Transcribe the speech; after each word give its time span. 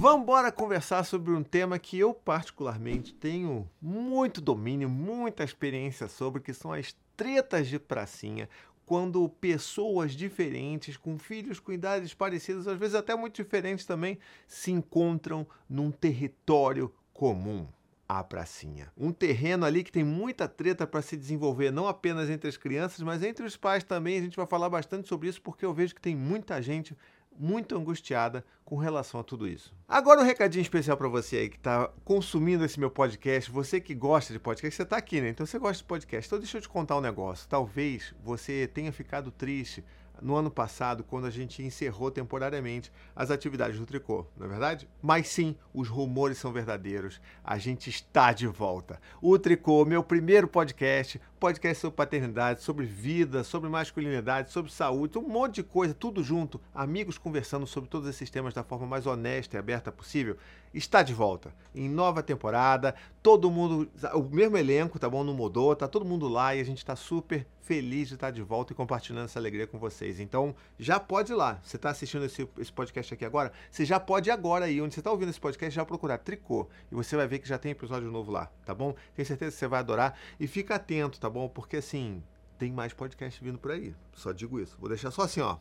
Vamos 0.00 0.22
embora 0.22 0.52
conversar 0.52 1.02
sobre 1.02 1.32
um 1.32 1.42
tema 1.42 1.76
que 1.76 1.98
eu 1.98 2.14
particularmente 2.14 3.12
tenho 3.12 3.68
muito 3.82 4.40
domínio, 4.40 4.88
muita 4.88 5.42
experiência 5.42 6.06
sobre, 6.06 6.40
que 6.40 6.54
são 6.54 6.72
as 6.72 6.94
tretas 7.16 7.66
de 7.66 7.80
pracinha, 7.80 8.48
quando 8.86 9.28
pessoas 9.28 10.12
diferentes, 10.12 10.96
com 10.96 11.18
filhos 11.18 11.58
com 11.58 11.72
idades 11.72 12.14
parecidas, 12.14 12.68
às 12.68 12.78
vezes 12.78 12.94
até 12.94 13.16
muito 13.16 13.34
diferentes 13.42 13.84
também, 13.84 14.20
se 14.46 14.70
encontram 14.70 15.44
num 15.68 15.90
território 15.90 16.94
comum 17.12 17.66
a 18.08 18.22
pracinha. 18.22 18.92
Um 18.96 19.10
terreno 19.12 19.66
ali 19.66 19.82
que 19.82 19.90
tem 19.90 20.04
muita 20.04 20.46
treta 20.46 20.86
para 20.86 21.02
se 21.02 21.16
desenvolver, 21.16 21.72
não 21.72 21.88
apenas 21.88 22.30
entre 22.30 22.48
as 22.48 22.56
crianças, 22.56 23.00
mas 23.02 23.20
entre 23.24 23.44
os 23.44 23.56
pais 23.56 23.82
também. 23.82 24.16
A 24.16 24.22
gente 24.22 24.36
vai 24.36 24.46
falar 24.46 24.70
bastante 24.70 25.08
sobre 25.08 25.28
isso 25.28 25.42
porque 25.42 25.66
eu 25.66 25.74
vejo 25.74 25.94
que 25.94 26.00
tem 26.00 26.14
muita 26.14 26.62
gente 26.62 26.96
muito 27.38 27.76
angustiada 27.76 28.44
com 28.64 28.76
relação 28.76 29.20
a 29.20 29.22
tudo 29.22 29.46
isso. 29.46 29.74
Agora 29.86 30.20
um 30.20 30.24
recadinho 30.24 30.62
especial 30.62 30.96
para 30.96 31.08
você 31.08 31.36
aí 31.36 31.48
que 31.48 31.56
está 31.56 31.90
consumindo 32.04 32.64
esse 32.64 32.78
meu 32.78 32.90
podcast, 32.90 33.50
você 33.50 33.80
que 33.80 33.94
gosta 33.94 34.32
de 34.32 34.38
podcast, 34.38 34.76
você 34.76 34.82
está 34.82 34.96
aqui, 34.96 35.20
né? 35.20 35.30
Então 35.30 35.46
você 35.46 35.58
gosta 35.58 35.82
de 35.82 35.84
podcast. 35.84 36.26
Então 36.26 36.38
deixa 36.38 36.58
eu 36.58 36.62
te 36.62 36.68
contar 36.68 36.96
um 36.96 37.00
negócio. 37.00 37.48
Talvez 37.48 38.14
você 38.22 38.66
tenha 38.66 38.92
ficado 38.92 39.30
triste 39.30 39.84
no 40.20 40.34
ano 40.34 40.50
passado, 40.50 41.04
quando 41.04 41.26
a 41.26 41.30
gente 41.30 41.62
encerrou 41.62 42.10
temporariamente 42.10 42.92
as 43.14 43.30
atividades 43.30 43.78
do 43.78 43.86
tricô, 43.86 44.26
não 44.36 44.46
é 44.46 44.48
verdade? 44.48 44.88
Mas 45.00 45.28
sim, 45.28 45.56
os 45.72 45.88
rumores 45.88 46.38
são 46.38 46.52
verdadeiros. 46.52 47.20
A 47.42 47.58
gente 47.58 47.88
está 47.90 48.32
de 48.32 48.46
volta. 48.46 49.00
O 49.20 49.38
Tricô, 49.38 49.84
meu 49.84 50.02
primeiro 50.02 50.48
podcast, 50.48 51.20
podcast 51.38 51.80
sobre 51.80 51.96
paternidade, 51.96 52.62
sobre 52.62 52.84
vida, 52.84 53.44
sobre 53.44 53.70
masculinidade, 53.70 54.50
sobre 54.50 54.72
saúde, 54.72 55.16
um 55.18 55.28
monte 55.28 55.56
de 55.56 55.62
coisa, 55.62 55.94
tudo 55.94 56.22
junto. 56.22 56.60
Amigos 56.74 57.16
conversando 57.16 57.66
sobre 57.66 57.88
todos 57.88 58.08
esses 58.08 58.28
temas 58.28 58.52
da 58.52 58.64
forma 58.64 58.86
mais 58.86 59.06
honesta 59.06 59.56
e 59.56 59.58
aberta 59.58 59.92
possível. 59.92 60.36
Está 60.74 61.02
de 61.02 61.14
volta. 61.14 61.54
Em 61.74 61.88
nova 61.88 62.22
temporada, 62.22 62.94
todo 63.22 63.50
mundo, 63.50 63.90
o 64.14 64.22
mesmo 64.22 64.56
elenco, 64.56 64.98
tá 64.98 65.08
bom? 65.08 65.24
Não 65.24 65.32
mudou, 65.32 65.74
tá 65.74 65.88
todo 65.88 66.04
mundo 66.04 66.28
lá 66.28 66.54
e 66.54 66.60
a 66.60 66.64
gente 66.64 66.78
está 66.78 66.94
super 66.94 67.46
feliz 67.68 68.08
de 68.08 68.14
estar 68.14 68.30
de 68.30 68.40
volta 68.40 68.72
e 68.72 68.76
compartilhando 68.76 69.26
essa 69.26 69.38
alegria 69.38 69.66
com 69.66 69.78
vocês. 69.78 70.18
Então, 70.20 70.54
já 70.78 70.98
pode 70.98 71.32
ir 71.32 71.34
lá. 71.34 71.60
Você 71.62 71.76
está 71.76 71.90
assistindo 71.90 72.24
esse, 72.24 72.48
esse 72.58 72.72
podcast 72.72 73.12
aqui 73.12 73.26
agora? 73.26 73.52
Você 73.70 73.84
já 73.84 74.00
pode 74.00 74.30
ir 74.30 74.32
agora 74.32 74.64
aí, 74.64 74.80
onde 74.80 74.94
você 74.94 75.00
está 75.00 75.10
ouvindo 75.10 75.28
esse 75.28 75.40
podcast, 75.40 75.74
já 75.74 75.84
procurar 75.84 76.16
Tricô. 76.16 76.66
E 76.90 76.94
você 76.94 77.14
vai 77.14 77.28
ver 77.28 77.40
que 77.40 77.48
já 77.48 77.58
tem 77.58 77.72
episódio 77.72 78.10
novo 78.10 78.32
lá, 78.32 78.50
tá 78.64 78.74
bom? 78.74 78.94
Tenho 79.14 79.26
certeza 79.26 79.52
que 79.52 79.58
você 79.58 79.68
vai 79.68 79.80
adorar. 79.80 80.18
E 80.40 80.46
fica 80.46 80.76
atento, 80.76 81.20
tá 81.20 81.27
bom? 81.28 81.48
Porque 81.48 81.76
assim, 81.76 82.22
tem 82.58 82.72
mais 82.72 82.92
podcast 82.92 83.42
vindo 83.42 83.58
por 83.58 83.70
aí. 83.70 83.94
Só 84.12 84.32
digo 84.32 84.60
isso. 84.60 84.76
Vou 84.78 84.88
deixar 84.88 85.10
só 85.10 85.22
assim, 85.22 85.40
ó. 85.40 85.58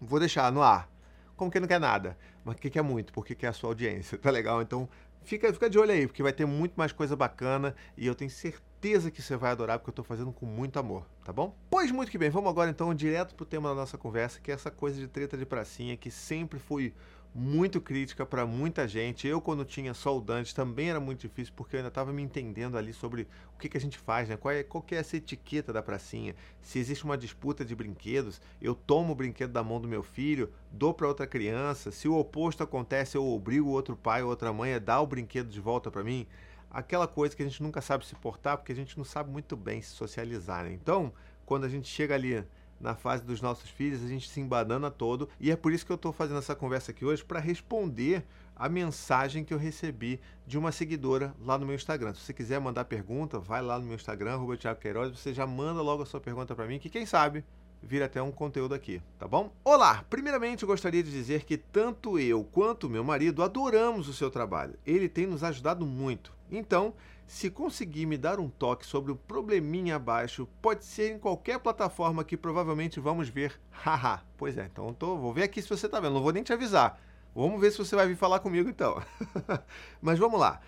Vou 0.00 0.18
deixar 0.18 0.50
no 0.52 0.62
ar. 0.62 0.90
Como 1.36 1.50
que 1.50 1.60
não 1.60 1.68
quer 1.68 1.80
nada? 1.80 2.16
Mas 2.44 2.56
o 2.56 2.58
que, 2.58 2.70
que 2.70 2.78
é 2.78 2.82
muito? 2.82 3.12
Porque 3.12 3.34
quer 3.34 3.48
a 3.48 3.52
sua 3.52 3.70
audiência. 3.70 4.18
Tá 4.18 4.30
legal? 4.30 4.62
Então, 4.62 4.88
fica, 5.22 5.52
fica 5.52 5.68
de 5.68 5.78
olho 5.78 5.92
aí, 5.92 6.06
porque 6.06 6.22
vai 6.22 6.32
ter 6.32 6.46
muito 6.46 6.74
mais 6.76 6.92
coisa 6.92 7.16
bacana 7.16 7.74
e 7.96 8.06
eu 8.06 8.14
tenho 8.14 8.30
certeza 8.30 9.10
que 9.10 9.20
você 9.20 9.36
vai 9.36 9.50
adorar, 9.50 9.78
porque 9.78 9.90
eu 9.90 9.92
estou 9.92 10.04
fazendo 10.04 10.32
com 10.32 10.46
muito 10.46 10.78
amor, 10.78 11.06
tá 11.24 11.32
bom? 11.32 11.56
Pois 11.68 11.90
muito 11.90 12.10
que 12.10 12.18
bem, 12.18 12.30
vamos 12.30 12.50
agora 12.50 12.70
então 12.70 12.94
direto 12.94 13.34
pro 13.34 13.44
tema 13.44 13.68
da 13.68 13.74
nossa 13.74 13.98
conversa, 13.98 14.40
que 14.40 14.50
é 14.50 14.54
essa 14.54 14.70
coisa 14.70 14.98
de 14.98 15.06
treta 15.06 15.36
de 15.36 15.44
pracinha, 15.44 15.96
que 15.96 16.10
sempre 16.10 16.58
foi 16.58 16.94
muito 17.34 17.80
crítica 17.80 18.26
para 18.26 18.44
muita 18.44 18.88
gente. 18.88 19.26
Eu, 19.26 19.40
quando 19.40 19.64
tinha 19.64 19.94
só 19.94 20.16
o 20.16 20.20
Dante, 20.20 20.54
também 20.54 20.90
era 20.90 20.98
muito 20.98 21.20
difícil, 21.20 21.52
porque 21.56 21.76
eu 21.76 21.78
ainda 21.78 21.88
estava 21.88 22.12
me 22.12 22.22
entendendo 22.22 22.76
ali 22.76 22.92
sobre 22.92 23.28
o 23.54 23.58
que, 23.58 23.68
que 23.68 23.76
a 23.76 23.80
gente 23.80 23.98
faz, 23.98 24.28
né? 24.28 24.36
Qual 24.36 24.52
é, 24.52 24.62
qual 24.62 24.84
é 24.90 24.96
essa 24.96 25.16
etiqueta 25.16 25.72
da 25.72 25.82
pracinha? 25.82 26.34
Se 26.60 26.78
existe 26.78 27.04
uma 27.04 27.16
disputa 27.16 27.64
de 27.64 27.74
brinquedos, 27.74 28.40
eu 28.60 28.74
tomo 28.74 29.12
o 29.12 29.16
brinquedo 29.16 29.52
da 29.52 29.62
mão 29.62 29.80
do 29.80 29.86
meu 29.86 30.02
filho, 30.02 30.52
dou 30.72 30.92
para 30.92 31.06
outra 31.06 31.26
criança. 31.26 31.90
Se 31.90 32.08
o 32.08 32.18
oposto 32.18 32.62
acontece, 32.62 33.16
eu 33.16 33.26
obrigo 33.26 33.68
outro 33.68 33.96
pai 33.96 34.22
ou 34.22 34.30
outra 34.30 34.52
mãe 34.52 34.74
a 34.74 34.78
dar 34.78 35.00
o 35.00 35.06
brinquedo 35.06 35.48
de 35.48 35.60
volta 35.60 35.90
para 35.90 36.02
mim. 36.02 36.26
Aquela 36.70 37.06
coisa 37.06 37.34
que 37.34 37.42
a 37.42 37.46
gente 37.46 37.62
nunca 37.62 37.80
sabe 37.80 38.06
se 38.06 38.14
portar, 38.14 38.56
porque 38.56 38.72
a 38.72 38.76
gente 38.76 38.96
não 38.96 39.04
sabe 39.04 39.30
muito 39.30 39.56
bem 39.56 39.82
se 39.82 39.90
socializar, 39.90 40.64
né? 40.64 40.72
Então, 40.72 41.12
quando 41.44 41.64
a 41.64 41.68
gente 41.68 41.88
chega 41.88 42.14
ali 42.14 42.44
na 42.80 42.94
fase 42.94 43.22
dos 43.24 43.42
nossos 43.42 43.68
filhos, 43.68 44.02
a 44.02 44.08
gente 44.08 44.28
se 44.28 44.40
embanana 44.40 44.90
todo. 44.90 45.28
E 45.38 45.50
é 45.50 45.56
por 45.56 45.72
isso 45.72 45.84
que 45.84 45.92
eu 45.92 45.96
estou 45.96 46.12
fazendo 46.12 46.38
essa 46.38 46.54
conversa 46.54 46.90
aqui 46.90 47.04
hoje, 47.04 47.24
para 47.24 47.38
responder 47.38 48.24
a 48.56 48.68
mensagem 48.68 49.44
que 49.44 49.54
eu 49.54 49.58
recebi 49.58 50.20
de 50.46 50.58
uma 50.58 50.72
seguidora 50.72 51.34
lá 51.40 51.56
no 51.56 51.64
meu 51.64 51.74
Instagram. 51.74 52.14
Se 52.14 52.20
você 52.20 52.32
quiser 52.32 52.60
mandar 52.60 52.84
pergunta, 52.84 53.38
vai 53.38 53.62
lá 53.62 53.78
no 53.78 53.86
meu 53.86 53.94
Instagram, 53.94 54.34
arroba 54.34 54.56
Thiago 54.56 54.80
Queiroz, 54.80 55.18
você 55.18 55.32
já 55.32 55.46
manda 55.46 55.80
logo 55.80 56.02
a 56.02 56.06
sua 56.06 56.20
pergunta 56.20 56.54
para 56.54 56.66
mim, 56.66 56.78
que 56.78 56.90
quem 56.90 57.06
sabe 57.06 57.44
vira 57.82 58.04
até 58.04 58.20
um 58.20 58.30
conteúdo 58.30 58.74
aqui, 58.74 59.00
tá 59.18 59.26
bom? 59.26 59.50
Olá! 59.64 60.04
Primeiramente, 60.10 60.66
gostaria 60.66 61.02
de 61.02 61.10
dizer 61.10 61.44
que 61.44 61.56
tanto 61.56 62.18
eu 62.18 62.44
quanto 62.44 62.90
meu 62.90 63.02
marido 63.02 63.42
adoramos 63.42 64.08
o 64.08 64.12
seu 64.12 64.30
trabalho. 64.30 64.78
Ele 64.86 65.08
tem 65.08 65.26
nos 65.26 65.42
ajudado 65.42 65.86
muito. 65.86 66.32
Então, 66.50 66.92
se 67.30 67.48
conseguir 67.48 68.06
me 68.06 68.18
dar 68.18 68.40
um 68.40 68.48
toque 68.48 68.84
sobre 68.84 69.12
o 69.12 69.16
probleminha 69.16 69.94
abaixo, 69.94 70.48
pode 70.60 70.84
ser 70.84 71.14
em 71.14 71.18
qualquer 71.18 71.60
plataforma 71.60 72.24
que 72.24 72.36
provavelmente 72.36 72.98
vamos 72.98 73.28
ver. 73.28 73.58
Haha. 73.70 74.24
pois 74.36 74.58
é, 74.58 74.66
então 74.66 74.92
tô, 74.92 75.16
vou 75.16 75.32
ver 75.32 75.44
aqui 75.44 75.62
se 75.62 75.68
você 75.68 75.88
tá 75.88 76.00
vendo. 76.00 76.14
Não 76.14 76.22
vou 76.24 76.32
nem 76.32 76.42
te 76.42 76.52
avisar. 76.52 77.00
Vamos 77.32 77.60
ver 77.60 77.70
se 77.70 77.78
você 77.78 77.94
vai 77.94 78.08
vir 78.08 78.16
falar 78.16 78.40
comigo 78.40 78.68
então. 78.68 79.00
Mas 80.02 80.18
vamos 80.18 80.40
lá. 80.40 80.60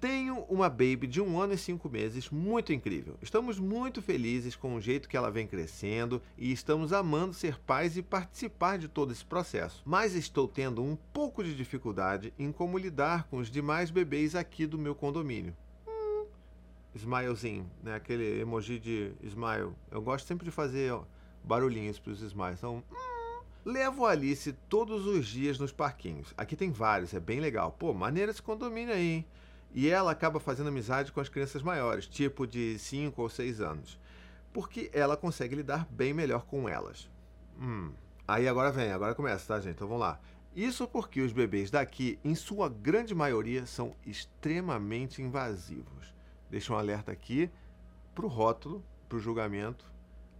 Tenho 0.00 0.38
uma 0.48 0.70
baby 0.70 1.06
de 1.06 1.20
um 1.20 1.38
ano 1.38 1.52
e 1.52 1.58
cinco 1.58 1.86
meses 1.90 2.30
muito 2.30 2.72
incrível. 2.72 3.18
Estamos 3.20 3.58
muito 3.58 4.00
felizes 4.00 4.56
com 4.56 4.74
o 4.74 4.80
jeito 4.80 5.10
que 5.10 5.18
ela 5.18 5.30
vem 5.30 5.46
crescendo 5.46 6.22
e 6.38 6.50
estamos 6.50 6.94
amando 6.94 7.34
ser 7.34 7.60
pais 7.60 7.94
e 7.98 8.02
participar 8.02 8.78
de 8.78 8.88
todo 8.88 9.12
esse 9.12 9.24
processo. 9.24 9.82
Mas 9.84 10.14
estou 10.14 10.48
tendo 10.48 10.82
um 10.82 10.96
pouco 11.12 11.44
de 11.44 11.54
dificuldade 11.54 12.32
em 12.38 12.50
como 12.50 12.78
lidar 12.78 13.24
com 13.24 13.36
os 13.36 13.50
demais 13.50 13.90
bebês 13.90 14.34
aqui 14.34 14.66
do 14.66 14.78
meu 14.78 14.94
condomínio 14.94 15.54
smilezinho, 16.96 17.70
né? 17.82 17.94
Aquele 17.94 18.40
emoji 18.40 18.78
de 18.78 19.12
smile. 19.22 19.72
Eu 19.90 20.02
gosto 20.02 20.26
sempre 20.26 20.44
de 20.44 20.50
fazer 20.50 20.98
barulhinhos 21.44 21.98
para 21.98 22.12
os 22.12 22.20
smiles. 22.20 22.58
Então, 22.58 22.82
hum, 22.90 23.40
levo 23.64 24.04
a 24.04 24.10
Alice 24.10 24.52
todos 24.68 25.06
os 25.06 25.26
dias 25.26 25.58
nos 25.58 25.72
parquinhos. 25.72 26.34
Aqui 26.36 26.56
tem 26.56 26.70
vários, 26.70 27.14
é 27.14 27.20
bem 27.20 27.40
legal. 27.40 27.72
Pô, 27.72 27.92
maneira 27.94 28.30
esse 28.30 28.42
condomínio 28.42 28.94
aí, 28.94 29.12
hein? 29.14 29.26
E 29.72 29.88
ela 29.88 30.10
acaba 30.10 30.40
fazendo 30.40 30.68
amizade 30.68 31.12
com 31.12 31.20
as 31.20 31.28
crianças 31.28 31.62
maiores, 31.62 32.06
tipo 32.06 32.46
de 32.46 32.78
5 32.78 33.20
ou 33.20 33.28
6 33.28 33.60
anos. 33.60 33.98
Porque 34.52 34.90
ela 34.92 35.16
consegue 35.16 35.54
lidar 35.54 35.86
bem 35.90 36.14
melhor 36.14 36.46
com 36.46 36.68
elas. 36.68 37.10
Hum. 37.60 37.92
Aí 38.26 38.48
agora 38.48 38.72
vem, 38.72 38.90
agora 38.90 39.14
começa, 39.14 39.46
tá, 39.46 39.60
gente? 39.60 39.74
Então 39.74 39.86
vamos 39.86 40.00
lá. 40.00 40.18
Isso 40.54 40.88
porque 40.88 41.20
os 41.20 41.32
bebês 41.32 41.70
daqui, 41.70 42.18
em 42.24 42.34
sua 42.34 42.68
grande 42.68 43.14
maioria, 43.14 43.66
são 43.66 43.94
extremamente 44.06 45.20
invasivos 45.20 46.15
deixa 46.56 46.72
um 46.72 46.76
alerta 46.78 47.12
aqui 47.12 47.50
para 48.14 48.24
o 48.24 48.28
rótulo, 48.28 48.82
para 49.08 49.18
o 49.18 49.20
julgamento, 49.20 49.84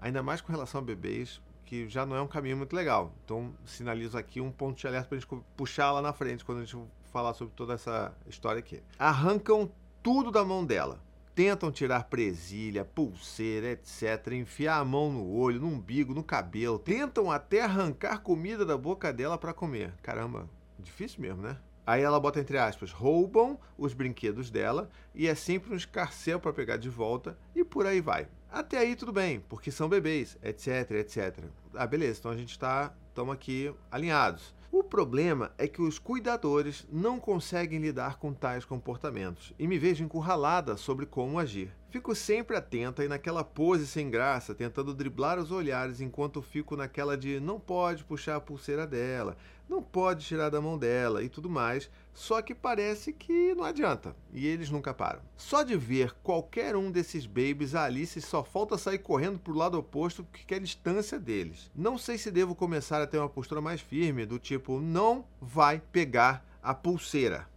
ainda 0.00 0.22
mais 0.22 0.40
com 0.40 0.50
relação 0.50 0.80
a 0.80 0.84
bebês, 0.84 1.42
que 1.66 1.86
já 1.90 2.06
não 2.06 2.16
é 2.16 2.22
um 2.22 2.26
caminho 2.26 2.56
muito 2.56 2.74
legal. 2.74 3.12
Então, 3.22 3.52
sinalizo 3.66 4.16
aqui 4.16 4.40
um 4.40 4.50
ponto 4.50 4.78
de 4.78 4.86
alerta 4.86 5.08
para 5.08 5.18
a 5.18 5.20
gente 5.20 5.44
puxar 5.54 5.92
lá 5.92 6.00
na 6.00 6.14
frente, 6.14 6.42
quando 6.42 6.62
a 6.62 6.64
gente 6.64 6.78
falar 7.12 7.34
sobre 7.34 7.52
toda 7.54 7.74
essa 7.74 8.16
história 8.26 8.60
aqui. 8.60 8.82
Arrancam 8.98 9.70
tudo 10.02 10.30
da 10.30 10.42
mão 10.42 10.64
dela. 10.64 11.04
Tentam 11.34 11.70
tirar 11.70 12.04
presilha, 12.04 12.82
pulseira, 12.82 13.72
etc. 13.72 14.32
Enfiar 14.32 14.78
a 14.78 14.84
mão 14.86 15.12
no 15.12 15.34
olho, 15.34 15.60
no 15.60 15.66
umbigo, 15.66 16.14
no 16.14 16.24
cabelo. 16.24 16.78
Tentam 16.78 17.30
até 17.30 17.60
arrancar 17.60 18.22
comida 18.22 18.64
da 18.64 18.78
boca 18.78 19.12
dela 19.12 19.36
para 19.36 19.52
comer. 19.52 19.92
Caramba, 20.02 20.48
difícil 20.78 21.20
mesmo, 21.20 21.42
né? 21.42 21.58
Aí 21.86 22.02
ela 22.02 22.18
bota 22.18 22.40
entre 22.40 22.58
aspas, 22.58 22.90
roubam 22.90 23.56
os 23.78 23.94
brinquedos 23.94 24.50
dela 24.50 24.90
e 25.14 25.28
é 25.28 25.34
sempre 25.36 25.72
um 25.72 25.76
escarcel 25.76 26.40
para 26.40 26.52
pegar 26.52 26.76
de 26.76 26.90
volta 26.90 27.38
e 27.54 27.64
por 27.64 27.86
aí 27.86 28.00
vai. 28.00 28.26
Até 28.50 28.78
aí 28.78 28.96
tudo 28.96 29.12
bem, 29.12 29.40
porque 29.48 29.70
são 29.70 29.88
bebês, 29.88 30.36
etc, 30.42 30.90
etc. 30.92 31.44
Ah, 31.74 31.86
beleza, 31.86 32.18
então 32.18 32.32
a 32.32 32.36
gente 32.36 32.50
está 32.50 32.92
aqui 33.32 33.72
alinhados. 33.90 34.54
O 34.70 34.82
problema 34.82 35.52
é 35.56 35.66
que 35.66 35.80
os 35.80 35.98
cuidadores 35.98 36.86
não 36.92 37.18
conseguem 37.18 37.78
lidar 37.78 38.18
com 38.18 38.34
tais 38.34 38.64
comportamentos 38.64 39.54
e 39.58 39.66
me 39.66 39.78
vejo 39.78 40.04
encurralada 40.04 40.76
sobre 40.76 41.06
como 41.06 41.38
agir. 41.38 41.72
Fico 41.88 42.14
sempre 42.14 42.56
atenta 42.56 43.02
e 43.02 43.08
naquela 43.08 43.42
pose 43.42 43.86
sem 43.86 44.10
graça, 44.10 44.54
tentando 44.54 44.92
driblar 44.92 45.38
os 45.38 45.50
olhares 45.50 46.00
enquanto 46.00 46.42
fico 46.42 46.76
naquela 46.76 47.16
de 47.16 47.40
não 47.40 47.58
pode 47.58 48.04
puxar 48.04 48.36
a 48.36 48.40
pulseira 48.40 48.86
dela, 48.86 49.36
não 49.68 49.82
pode 49.82 50.24
tirar 50.24 50.48
da 50.48 50.60
mão 50.60 50.78
dela 50.78 51.22
e 51.22 51.28
tudo 51.28 51.50
mais, 51.50 51.90
só 52.14 52.40
que 52.40 52.54
parece 52.54 53.12
que 53.12 53.54
não 53.54 53.64
adianta 53.64 54.14
e 54.32 54.46
eles 54.46 54.70
nunca 54.70 54.94
param. 54.94 55.20
Só 55.36 55.62
de 55.62 55.76
ver 55.76 56.14
qualquer 56.22 56.76
um 56.76 56.90
desses 56.90 57.26
babies, 57.26 57.74
a 57.74 57.84
Alice 57.84 58.20
só 58.20 58.44
falta 58.44 58.78
sair 58.78 58.98
correndo 58.98 59.38
para 59.38 59.52
o 59.52 59.56
lado 59.56 59.78
oposto 59.78 60.24
que 60.32 60.46
quer 60.46 60.60
distância 60.60 61.18
deles. 61.18 61.70
Não 61.74 61.98
sei 61.98 62.16
se 62.16 62.30
devo 62.30 62.54
começar 62.54 63.02
a 63.02 63.06
ter 63.06 63.18
uma 63.18 63.28
postura 63.28 63.60
mais 63.60 63.80
firme, 63.80 64.24
do 64.24 64.38
tipo, 64.38 64.80
não 64.80 65.24
vai 65.40 65.82
pegar 65.92 66.46
a 66.62 66.72
pulseira. 66.74 67.48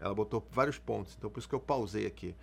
Ela 0.00 0.14
botou 0.14 0.46
vários 0.52 0.78
pontos, 0.78 1.16
então 1.18 1.28
por 1.28 1.40
isso 1.40 1.48
que 1.48 1.54
eu 1.54 1.60
pausei 1.60 2.06
aqui 2.06 2.34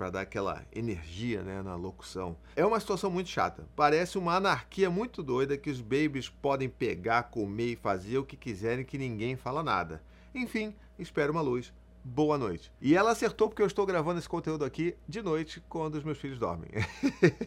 para 0.00 0.08
dar 0.08 0.20
aquela 0.22 0.64
energia 0.72 1.42
né, 1.42 1.60
na 1.60 1.74
locução. 1.74 2.34
É 2.56 2.64
uma 2.64 2.80
situação 2.80 3.10
muito 3.10 3.28
chata. 3.28 3.68
Parece 3.76 4.16
uma 4.16 4.34
anarquia 4.34 4.88
muito 4.88 5.22
doida 5.22 5.58
que 5.58 5.68
os 5.68 5.82
babies 5.82 6.26
podem 6.26 6.70
pegar, 6.70 7.24
comer 7.24 7.72
e 7.72 7.76
fazer 7.76 8.16
o 8.16 8.24
que 8.24 8.34
quiserem 8.34 8.82
que 8.82 8.96
ninguém 8.96 9.36
fala 9.36 9.62
nada. 9.62 10.02
Enfim, 10.34 10.74
espero 10.98 11.32
uma 11.32 11.42
luz. 11.42 11.70
Boa 12.02 12.38
noite. 12.38 12.72
E 12.80 12.96
ela 12.96 13.10
acertou 13.10 13.50
porque 13.50 13.60
eu 13.60 13.66
estou 13.66 13.84
gravando 13.84 14.18
esse 14.18 14.28
conteúdo 14.28 14.64
aqui 14.64 14.96
de 15.06 15.20
noite 15.20 15.62
quando 15.68 15.96
os 15.96 16.02
meus 16.02 16.16
filhos 16.16 16.38
dormem. 16.38 16.70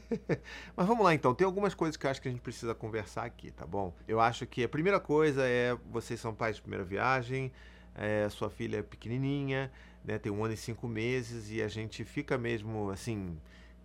Mas 0.78 0.86
vamos 0.86 1.04
lá 1.04 1.12
então, 1.12 1.34
tem 1.34 1.46
algumas 1.46 1.74
coisas 1.74 1.98
que 1.98 2.06
eu 2.06 2.12
acho 2.12 2.22
que 2.22 2.28
a 2.28 2.32
gente 2.32 2.42
precisa 2.42 2.76
conversar 2.76 3.24
aqui, 3.24 3.50
tá 3.50 3.66
bom? 3.66 3.92
Eu 4.08 4.20
acho 4.20 4.46
que 4.46 4.64
a 4.64 4.70
primeira 4.70 5.00
coisa 5.00 5.44
é 5.44 5.76
vocês 5.92 6.20
são 6.20 6.36
pais 6.36 6.58
de 6.58 6.62
primeira 6.62 6.86
viagem, 6.86 7.52
é, 7.96 8.28
sua 8.30 8.50
filha 8.50 8.78
é 8.78 8.82
pequenininha, 8.82 9.72
né, 10.04 10.18
tem 10.18 10.32
um 10.32 10.44
ano 10.44 10.54
e 10.54 10.58
cinco 10.58 10.88
meses 10.88 11.50
e 11.50 11.62
a 11.62 11.68
gente 11.68 12.04
fica 12.04 12.38
mesmo 12.38 12.90
assim 12.90 13.38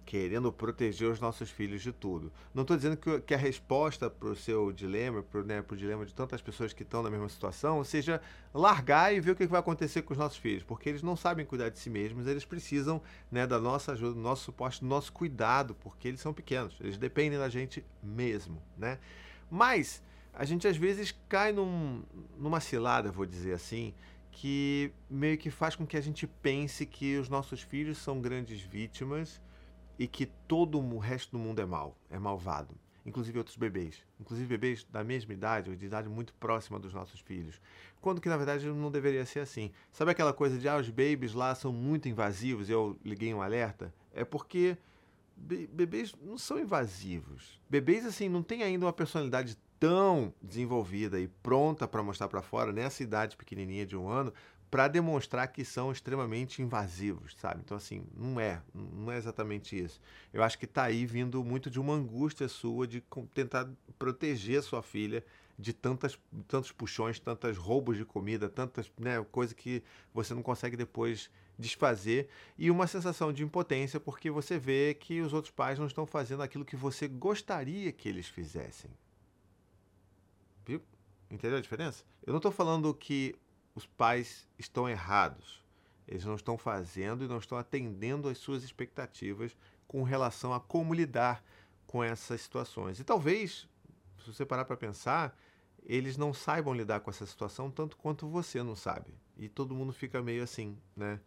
querendo 0.08 0.50
proteger 0.50 1.06
os 1.06 1.20
nossos 1.20 1.50
filhos 1.50 1.82
de 1.82 1.92
tudo. 1.92 2.32
Não 2.54 2.62
estou 2.62 2.74
dizendo 2.78 2.96
que, 2.96 3.20
que, 3.20 3.34
a 3.34 3.36
resposta 3.36 4.08
para 4.08 4.30
o 4.30 4.34
seu 4.34 4.72
dilema, 4.72 5.22
para 5.22 5.42
né, 5.42 5.62
o 5.68 5.76
dilema 5.76 6.06
de 6.06 6.14
tantas 6.14 6.40
pessoas 6.40 6.72
que 6.72 6.82
estão 6.82 7.02
na 7.02 7.10
mesma 7.10 7.28
situação, 7.28 7.84
seja 7.84 8.18
largar 8.54 9.14
e 9.14 9.20
ver 9.20 9.32
o 9.32 9.36
que 9.36 9.46
vai 9.46 9.60
acontecer 9.60 10.00
com 10.00 10.14
os 10.14 10.18
nossos 10.18 10.38
filhos, 10.38 10.62
porque 10.62 10.88
eles 10.88 11.02
não 11.02 11.14
sabem 11.14 11.44
cuidar 11.44 11.68
de 11.68 11.78
si 11.78 11.90
mesmos, 11.90 12.26
eles 12.26 12.46
precisam 12.46 13.02
né, 13.30 13.46
da 13.46 13.60
nossa 13.60 13.92
ajuda, 13.92 14.14
do 14.14 14.20
nosso 14.20 14.44
suporte, 14.44 14.80
do 14.80 14.86
nosso 14.86 15.12
cuidado, 15.12 15.74
porque 15.74 16.08
eles 16.08 16.20
são 16.20 16.32
pequenos, 16.32 16.74
eles 16.80 16.96
dependem 16.96 17.38
da 17.38 17.50
gente 17.50 17.84
mesmo, 18.02 18.62
né? 18.78 18.98
Mas 19.50 20.02
a 20.38 20.44
gente 20.44 20.68
às 20.68 20.76
vezes 20.76 21.12
cai 21.28 21.50
num, 21.50 22.04
numa 22.38 22.60
cilada, 22.60 23.10
vou 23.10 23.26
dizer 23.26 23.54
assim, 23.54 23.92
que 24.30 24.92
meio 25.10 25.36
que 25.36 25.50
faz 25.50 25.74
com 25.74 25.84
que 25.84 25.96
a 25.96 26.00
gente 26.00 26.28
pense 26.28 26.86
que 26.86 27.18
os 27.18 27.28
nossos 27.28 27.60
filhos 27.60 27.98
são 27.98 28.20
grandes 28.20 28.60
vítimas 28.60 29.42
e 29.98 30.06
que 30.06 30.26
todo 30.46 30.78
o 30.78 30.98
resto 30.98 31.32
do 31.32 31.40
mundo 31.40 31.60
é 31.60 31.66
mal, 31.66 31.98
é 32.08 32.20
malvado. 32.20 32.72
Inclusive 33.04 33.36
outros 33.36 33.56
bebês. 33.56 34.04
Inclusive 34.20 34.46
bebês 34.46 34.86
da 34.92 35.02
mesma 35.02 35.32
idade, 35.32 35.70
ou 35.70 35.74
de 35.76 35.86
idade 35.86 36.08
muito 36.08 36.32
próxima 36.34 36.78
dos 36.78 36.94
nossos 36.94 37.18
filhos. 37.18 37.60
Quando 38.00 38.20
que 38.20 38.28
na 38.28 38.36
verdade 38.36 38.64
não 38.68 38.92
deveria 38.92 39.26
ser 39.26 39.40
assim. 39.40 39.72
Sabe 39.90 40.12
aquela 40.12 40.32
coisa 40.32 40.56
de, 40.56 40.68
ah, 40.68 40.76
os 40.76 40.88
babies 40.88 41.32
lá 41.34 41.52
são 41.56 41.72
muito 41.72 42.08
invasivos 42.08 42.70
eu 42.70 42.96
liguei 43.04 43.34
um 43.34 43.42
alerta? 43.42 43.92
É 44.12 44.24
porque 44.24 44.78
be 45.36 45.66
bebês 45.66 46.14
não 46.22 46.38
são 46.38 46.60
invasivos. 46.60 47.60
Bebês, 47.68 48.06
assim, 48.06 48.28
não 48.28 48.42
têm 48.42 48.62
ainda 48.62 48.86
uma 48.86 48.92
personalidade 48.92 49.58
tão 49.78 50.32
desenvolvida 50.42 51.20
e 51.20 51.28
pronta 51.28 51.86
para 51.86 52.02
mostrar 52.02 52.28
para 52.28 52.42
fora 52.42 52.72
nessa 52.72 53.02
idade 53.02 53.36
pequenininha 53.36 53.86
de 53.86 53.96
um 53.96 54.08
ano 54.08 54.32
para 54.70 54.86
demonstrar 54.86 55.48
que 55.48 55.64
são 55.64 55.90
extremamente 55.90 56.60
invasivos, 56.60 57.34
sabe? 57.38 57.62
Então, 57.64 57.76
assim, 57.76 58.04
não 58.14 58.38
é, 58.38 58.60
não 58.74 59.10
é 59.10 59.16
exatamente 59.16 59.78
isso. 59.78 60.00
Eu 60.32 60.42
acho 60.42 60.58
que 60.58 60.66
está 60.66 60.84
aí 60.84 61.06
vindo 61.06 61.42
muito 61.42 61.70
de 61.70 61.80
uma 61.80 61.94
angústia 61.94 62.48
sua 62.48 62.86
de 62.86 63.02
tentar 63.32 63.68
proteger 63.98 64.62
sua 64.62 64.82
filha 64.82 65.24
de 65.58 65.72
tantas, 65.72 66.18
tantos 66.46 66.70
puxões, 66.70 67.18
tantos 67.18 67.56
roubos 67.56 67.96
de 67.96 68.04
comida, 68.04 68.48
tantas 68.48 68.90
né, 68.98 69.24
coisas 69.32 69.54
que 69.54 69.82
você 70.12 70.34
não 70.34 70.42
consegue 70.42 70.76
depois 70.76 71.30
desfazer 71.58 72.28
e 72.56 72.70
uma 72.70 72.86
sensação 72.86 73.32
de 73.32 73.42
impotência 73.42 73.98
porque 73.98 74.30
você 74.30 74.58
vê 74.58 74.94
que 74.94 75.20
os 75.20 75.32
outros 75.32 75.50
pais 75.50 75.78
não 75.78 75.86
estão 75.86 76.06
fazendo 76.06 76.42
aquilo 76.42 76.64
que 76.64 76.76
você 76.76 77.08
gostaria 77.08 77.90
que 77.90 78.08
eles 78.08 78.28
fizessem. 78.28 78.90
Entendeu 81.30 81.58
a 81.58 81.60
diferença? 81.60 82.04
Eu 82.26 82.32
não 82.32 82.38
estou 82.38 82.52
falando 82.52 82.92
que 82.94 83.34
os 83.74 83.86
pais 83.86 84.48
estão 84.58 84.88
errados. 84.88 85.62
Eles 86.06 86.24
não 86.24 86.34
estão 86.34 86.56
fazendo 86.56 87.24
e 87.24 87.28
não 87.28 87.38
estão 87.38 87.58
atendendo 87.58 88.28
às 88.28 88.38
suas 88.38 88.62
expectativas 88.62 89.54
com 89.86 90.02
relação 90.02 90.54
a 90.54 90.60
como 90.60 90.94
lidar 90.94 91.44
com 91.86 92.02
essas 92.02 92.40
situações. 92.40 92.98
E 92.98 93.04
talvez, 93.04 93.68
se 94.18 94.32
você 94.32 94.44
parar 94.44 94.64
para 94.64 94.76
pensar, 94.76 95.38
eles 95.84 96.16
não 96.16 96.32
saibam 96.32 96.74
lidar 96.74 97.00
com 97.00 97.10
essa 97.10 97.26
situação 97.26 97.70
tanto 97.70 97.96
quanto 97.96 98.26
você 98.26 98.62
não 98.62 98.74
sabe. 98.74 99.14
E 99.36 99.48
todo 99.48 99.74
mundo 99.74 99.92
fica 99.92 100.22
meio 100.22 100.42
assim, 100.42 100.76
né? 100.96 101.20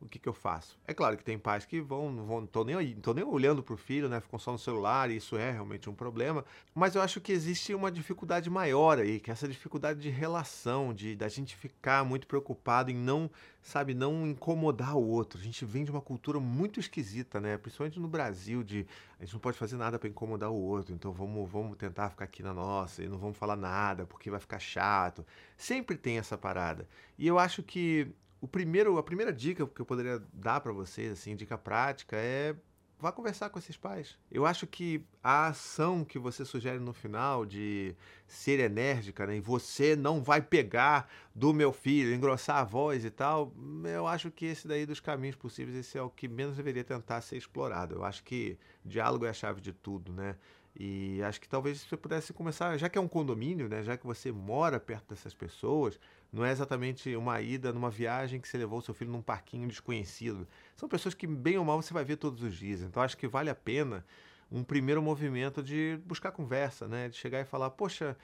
O 0.00 0.08
que, 0.08 0.18
que 0.18 0.28
eu 0.28 0.32
faço? 0.32 0.78
É 0.86 0.94
claro 0.94 1.16
que 1.16 1.22
tem 1.22 1.38
pais 1.38 1.66
que 1.66 1.80
vão, 1.80 2.10
não 2.10 2.24
vão, 2.24 2.46
tô 2.46 2.64
nem, 2.64 2.94
tô 2.96 3.12
nem 3.12 3.22
olhando 3.22 3.62
para 3.62 3.74
o 3.74 3.76
filho, 3.76 4.08
né? 4.08 4.18
Ficam 4.18 4.38
só 4.38 4.50
no 4.50 4.58
celular 4.58 5.10
e 5.10 5.16
isso 5.16 5.36
é 5.36 5.50
realmente 5.50 5.90
um 5.90 5.94
problema. 5.94 6.42
Mas 6.74 6.94
eu 6.94 7.02
acho 7.02 7.20
que 7.20 7.30
existe 7.30 7.74
uma 7.74 7.92
dificuldade 7.92 8.48
maior 8.48 8.98
aí, 8.98 9.20
que 9.20 9.30
é 9.30 9.32
essa 9.32 9.46
dificuldade 9.46 10.00
de 10.00 10.08
relação, 10.08 10.94
de 10.94 11.14
da 11.14 11.28
gente 11.28 11.54
ficar 11.54 12.02
muito 12.02 12.26
preocupado 12.26 12.90
em 12.90 12.94
não, 12.94 13.30
sabe, 13.62 13.92
não 13.92 14.26
incomodar 14.26 14.96
o 14.96 15.06
outro. 15.06 15.38
A 15.38 15.42
gente 15.42 15.66
vem 15.66 15.84
de 15.84 15.90
uma 15.90 16.00
cultura 16.00 16.40
muito 16.40 16.80
esquisita, 16.80 17.38
né? 17.38 17.58
Principalmente 17.58 18.00
no 18.00 18.08
Brasil, 18.08 18.62
de 18.62 18.86
a 19.18 19.24
gente 19.24 19.34
não 19.34 19.40
pode 19.40 19.58
fazer 19.58 19.76
nada 19.76 19.98
para 19.98 20.08
incomodar 20.08 20.50
o 20.50 20.58
outro, 20.58 20.94
então 20.94 21.12
vamos, 21.12 21.50
vamos 21.50 21.76
tentar 21.76 22.08
ficar 22.08 22.24
aqui 22.24 22.42
na 22.42 22.54
nossa 22.54 23.04
e 23.04 23.08
não 23.08 23.18
vamos 23.18 23.36
falar 23.36 23.56
nada 23.56 24.06
porque 24.06 24.30
vai 24.30 24.40
ficar 24.40 24.58
chato. 24.58 25.26
Sempre 25.58 25.98
tem 25.98 26.16
essa 26.16 26.38
parada. 26.38 26.88
E 27.18 27.26
eu 27.26 27.38
acho 27.38 27.62
que 27.62 28.10
o 28.40 28.48
primeiro, 28.48 28.98
a 28.98 29.02
primeira 29.02 29.32
dica 29.32 29.66
que 29.66 29.80
eu 29.80 29.86
poderia 29.86 30.22
dar 30.32 30.60
para 30.60 30.72
vocês, 30.72 31.12
assim, 31.12 31.36
dica 31.36 31.58
prática, 31.58 32.16
é 32.16 32.54
vá 33.00 33.10
conversar 33.10 33.48
com 33.48 33.58
esses 33.58 33.76
pais. 33.76 34.18
Eu 34.30 34.44
acho 34.44 34.66
que 34.66 35.02
a 35.22 35.48
ação 35.48 36.04
que 36.04 36.18
você 36.18 36.44
sugere 36.44 36.78
no 36.78 36.92
final 36.92 37.46
de 37.46 37.96
ser 38.26 38.60
enérgica, 38.60 39.26
né, 39.26 39.36
e 39.36 39.40
você 39.40 39.96
não 39.96 40.22
vai 40.22 40.42
pegar 40.42 41.10
do 41.34 41.54
meu 41.54 41.72
filho, 41.72 42.14
engrossar 42.14 42.58
a 42.58 42.64
voz 42.64 43.04
e 43.04 43.10
tal, 43.10 43.52
eu 43.84 44.06
acho 44.06 44.30
que 44.30 44.44
esse 44.46 44.68
daí 44.68 44.84
dos 44.84 45.00
caminhos 45.00 45.36
possíveis, 45.36 45.76
esse 45.76 45.96
é 45.96 46.02
o 46.02 46.10
que 46.10 46.28
menos 46.28 46.56
deveria 46.56 46.84
tentar 46.84 47.20
ser 47.22 47.38
explorado. 47.38 47.94
Eu 47.94 48.04
acho 48.04 48.22
que 48.22 48.58
diálogo 48.84 49.24
é 49.24 49.30
a 49.30 49.34
chave 49.34 49.60
de 49.60 49.72
tudo, 49.72 50.12
né? 50.12 50.36
E 50.76 51.20
acho 51.22 51.40
que 51.40 51.48
talvez 51.48 51.80
você 51.80 51.96
pudesse 51.96 52.32
começar, 52.32 52.76
já 52.76 52.88
que 52.88 52.96
é 52.96 53.00
um 53.00 53.08
condomínio, 53.08 53.68
né, 53.68 53.82
já 53.82 53.96
que 53.96 54.06
você 54.06 54.30
mora 54.30 54.78
perto 54.78 55.08
dessas 55.08 55.34
pessoas, 55.34 55.98
não 56.32 56.44
é 56.44 56.52
exatamente 56.52 57.14
uma 57.16 57.40
ida 57.40 57.72
numa 57.72 57.90
viagem 57.90 58.40
que 58.40 58.48
você 58.48 58.56
levou 58.56 58.80
seu 58.80 58.94
filho 58.94 59.10
num 59.10 59.22
parquinho 59.22 59.66
desconhecido. 59.66 60.46
São 60.76 60.88
pessoas 60.88 61.14
que, 61.14 61.26
bem 61.26 61.58
ou 61.58 61.64
mal, 61.64 61.80
você 61.82 61.92
vai 61.92 62.04
ver 62.04 62.16
todos 62.16 62.42
os 62.42 62.54
dias. 62.54 62.82
Então 62.82 63.02
acho 63.02 63.16
que 63.16 63.26
vale 63.26 63.50
a 63.50 63.54
pena 63.54 64.04
um 64.50 64.62
primeiro 64.62 65.02
movimento 65.02 65.62
de 65.62 65.98
buscar 66.04 66.32
conversa, 66.32 66.88
né? 66.88 67.08
De 67.08 67.16
chegar 67.16 67.40
e 67.40 67.44
falar, 67.44 67.70
poxa, 67.70 68.16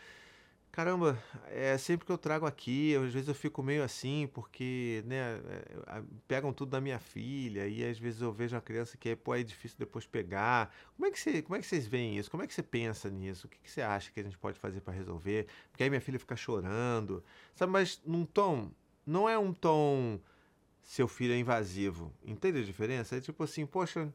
caramba, 0.76 1.18
é 1.48 1.78
sempre 1.78 2.04
que 2.04 2.12
eu 2.12 2.18
trago 2.18 2.44
aqui, 2.44 2.94
às 2.96 3.10
vezes 3.10 3.28
eu 3.28 3.34
fico 3.34 3.62
meio 3.62 3.82
assim, 3.82 4.28
porque, 4.34 5.02
né, 5.06 5.40
é, 5.86 6.02
pegam 6.28 6.52
tudo 6.52 6.68
da 6.68 6.82
minha 6.82 6.98
filha, 6.98 7.66
e 7.66 7.82
às 7.82 7.98
vezes 7.98 8.20
eu 8.20 8.30
vejo 8.30 8.54
uma 8.54 8.60
criança 8.60 8.94
que 8.94 9.08
é, 9.08 9.16
pô, 9.16 9.34
é 9.34 9.42
difícil 9.42 9.78
depois 9.78 10.04
pegar. 10.04 10.70
Como 10.94 11.06
é 11.06 11.10
que, 11.10 11.18
você, 11.18 11.40
como 11.40 11.56
é 11.56 11.60
que 11.60 11.66
vocês 11.66 11.86
veem 11.86 12.18
isso? 12.18 12.30
Como 12.30 12.42
é 12.42 12.46
que 12.46 12.52
você 12.52 12.62
pensa 12.62 13.08
nisso? 13.08 13.46
O 13.46 13.50
que, 13.50 13.56
que 13.58 13.70
você 13.70 13.80
acha 13.80 14.12
que 14.12 14.20
a 14.20 14.22
gente 14.22 14.36
pode 14.36 14.58
fazer 14.58 14.82
para 14.82 14.92
resolver? 14.92 15.46
Porque 15.70 15.82
aí 15.82 15.88
minha 15.88 16.00
filha 16.00 16.18
fica 16.18 16.36
chorando, 16.36 17.24
sabe? 17.54 17.72
Mas 17.72 17.98
num 18.04 18.26
tom, 18.26 18.70
não 19.06 19.26
é 19.26 19.38
um 19.38 19.54
tom 19.54 20.20
seu 20.82 21.08
filho 21.08 21.32
é 21.32 21.38
invasivo. 21.38 22.12
Entende 22.22 22.60
a 22.60 22.62
diferença? 22.62 23.16
É 23.16 23.20
tipo 23.20 23.42
assim, 23.42 23.64
poxa 23.64 24.12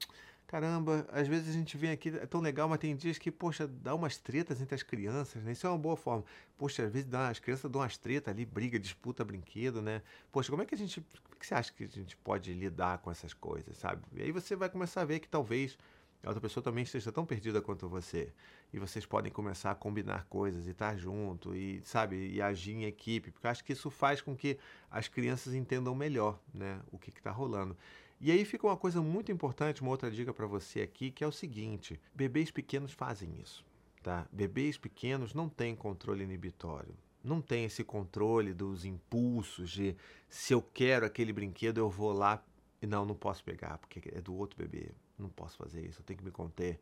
caramba, 0.52 1.08
às 1.14 1.30
vezes 1.30 1.48
a 1.48 1.54
gente 1.54 1.78
vem 1.78 1.92
aqui, 1.92 2.10
é 2.10 2.26
tão 2.26 2.42
legal, 2.42 2.68
mas 2.68 2.78
tem 2.78 2.94
dias 2.94 3.18
que, 3.18 3.32
poxa, 3.32 3.66
dá 3.66 3.96
umas 3.96 4.18
tretas 4.18 4.60
entre 4.60 4.76
as 4.76 4.84
crianças, 4.84 5.42
né? 5.42 5.54
Isso 5.54 5.66
é 5.66 5.70
uma 5.70 5.80
boa 5.80 5.96
forma. 5.96 6.26
Poxa, 6.58 6.84
às 6.84 6.92
vezes 6.92 7.08
dá, 7.08 7.30
as 7.30 7.40
crianças 7.40 7.72
dão 7.72 7.80
umas 7.80 7.98
tretas 7.98 8.34
ali, 8.34 8.46
briga, 8.46 8.78
disputa 8.78 9.24
brinquedo, 9.24 9.82
né? 9.82 10.02
Poxa, 10.30 10.50
como 10.50 10.62
é 10.62 10.66
que 10.66 10.76
a 10.76 10.78
gente, 10.78 11.00
como 11.00 11.36
é 11.36 11.40
que 11.40 11.48
você 11.48 11.54
acha 11.54 11.72
que 11.72 11.86
a 11.86 11.88
gente 11.88 12.18
pode 12.18 12.54
lidar 12.54 12.98
com 12.98 13.10
essas 13.10 13.34
coisas, 13.34 13.78
sabe? 13.78 14.04
E 14.12 14.24
aí 14.24 14.32
você 14.34 14.54
vai 14.54 14.70
começar 14.70 15.02
a 15.04 15.06
ver 15.06 15.22
que 15.22 15.30
talvez 15.30 15.78
a 16.24 16.30
outra 16.30 16.42
pessoa 16.42 16.64
também 16.64 16.84
esteja 16.84 17.12
tão 17.12 17.26
perdida 17.26 17.62
quanto 17.62 17.90
você. 17.90 18.32
E 18.72 18.80
vocês 18.80 19.06
podem 19.06 19.32
começar 19.32 19.72
a 19.72 19.76
combinar 19.76 20.26
coisas 20.26 20.68
e 20.68 20.72
estar 20.72 20.96
junto 20.96 21.56
e, 21.56 21.82
sabe, 21.84 22.32
e 22.32 22.42
agir 22.42 22.74
em 22.74 22.86
equipe, 22.86 23.32
porque 23.32 23.48
acho 23.48 23.64
que 23.64 23.74
isso 23.74 23.90
faz 23.90 24.22
com 24.22 24.36
que 24.36 24.58
as 24.90 25.08
crianças 25.08 25.54
entendam 25.54 25.96
melhor, 25.96 26.40
né, 26.54 26.80
o 26.92 26.98
que 26.98 27.10
está 27.10 27.32
rolando. 27.32 27.76
E 28.20 28.32
aí 28.32 28.46
fica 28.46 28.68
uma 28.68 28.78
coisa 28.78 29.02
muito 29.02 29.32
importante, 29.32 29.82
uma 29.82 29.90
outra 29.90 30.12
dica 30.12 30.32
para 30.32 30.46
você 30.46 30.82
aqui, 30.82 31.10
que 31.10 31.24
é 31.24 31.28
o 31.28 31.32
seguinte: 31.32 32.00
bebês 32.14 32.52
pequenos 32.52 32.92
fazem 32.92 33.40
isso, 33.42 33.66
tá? 34.04 34.28
Bebês 34.32 34.78
pequenos 34.78 35.34
não 35.34 35.50
têm 35.50 35.76
controle 35.76 36.24
inibitório. 36.24 36.96
Não 37.24 37.42
tem 37.42 37.66
esse 37.66 37.84
controle 37.84 38.54
dos 38.54 38.86
impulsos 38.86 39.72
de 39.72 39.96
se 40.28 40.54
eu 40.54 40.62
quero 40.62 41.06
aquele 41.06 41.34
brinquedo, 41.34 41.80
eu 41.80 41.90
vou 41.90 42.12
lá 42.12 42.44
e 42.82 42.88
não, 42.88 43.06
não 43.06 43.16
posso 43.16 43.44
pegar, 43.44 43.78
porque 43.80 44.02
é 44.12 44.22
do 44.22 44.36
outro 44.36 44.58
bebê. 44.58 44.92
Não 45.18 45.30
posso 45.30 45.58
fazer 45.58 45.86
isso, 45.86 46.02
eu 46.02 46.06
tenho 46.06 46.20
que 46.20 46.26
me 46.26 46.32
conter. 46.32 46.80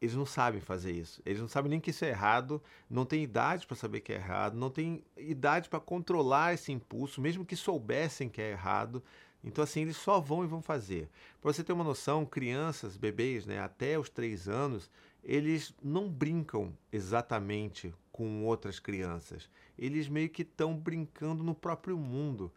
Eles 0.00 0.14
não 0.14 0.26
sabem 0.26 0.60
fazer 0.60 0.92
isso. 0.92 1.22
Eles 1.24 1.40
não 1.40 1.46
sabem 1.46 1.70
nem 1.70 1.80
que 1.80 1.90
isso 1.90 2.04
é 2.04 2.08
errado, 2.08 2.60
não 2.90 3.04
têm 3.04 3.22
idade 3.22 3.66
para 3.66 3.76
saber 3.76 4.00
que 4.00 4.12
é 4.12 4.16
errado, 4.16 4.54
não 4.54 4.68
têm 4.68 5.04
idade 5.16 5.68
para 5.68 5.78
controlar 5.78 6.54
esse 6.54 6.72
impulso, 6.72 7.20
mesmo 7.20 7.44
que 7.44 7.54
soubessem 7.54 8.28
que 8.28 8.42
é 8.42 8.50
errado, 8.50 9.02
então, 9.44 9.64
assim, 9.64 9.82
eles 9.82 9.96
só 9.96 10.20
vão 10.20 10.44
e 10.44 10.46
vão 10.46 10.62
fazer. 10.62 11.08
Para 11.40 11.52
você 11.52 11.64
ter 11.64 11.72
uma 11.72 11.84
noção, 11.84 12.24
crianças, 12.24 12.96
bebês, 12.96 13.44
né, 13.44 13.58
até 13.58 13.98
os 13.98 14.08
três 14.08 14.48
anos, 14.48 14.90
eles 15.24 15.74
não 15.82 16.08
brincam 16.08 16.76
exatamente 16.92 17.92
com 18.12 18.44
outras 18.44 18.78
crianças. 18.78 19.50
Eles 19.76 20.08
meio 20.08 20.28
que 20.28 20.42
estão 20.42 20.76
brincando 20.76 21.42
no 21.42 21.54
próprio 21.54 21.96
mundo. 21.96 22.52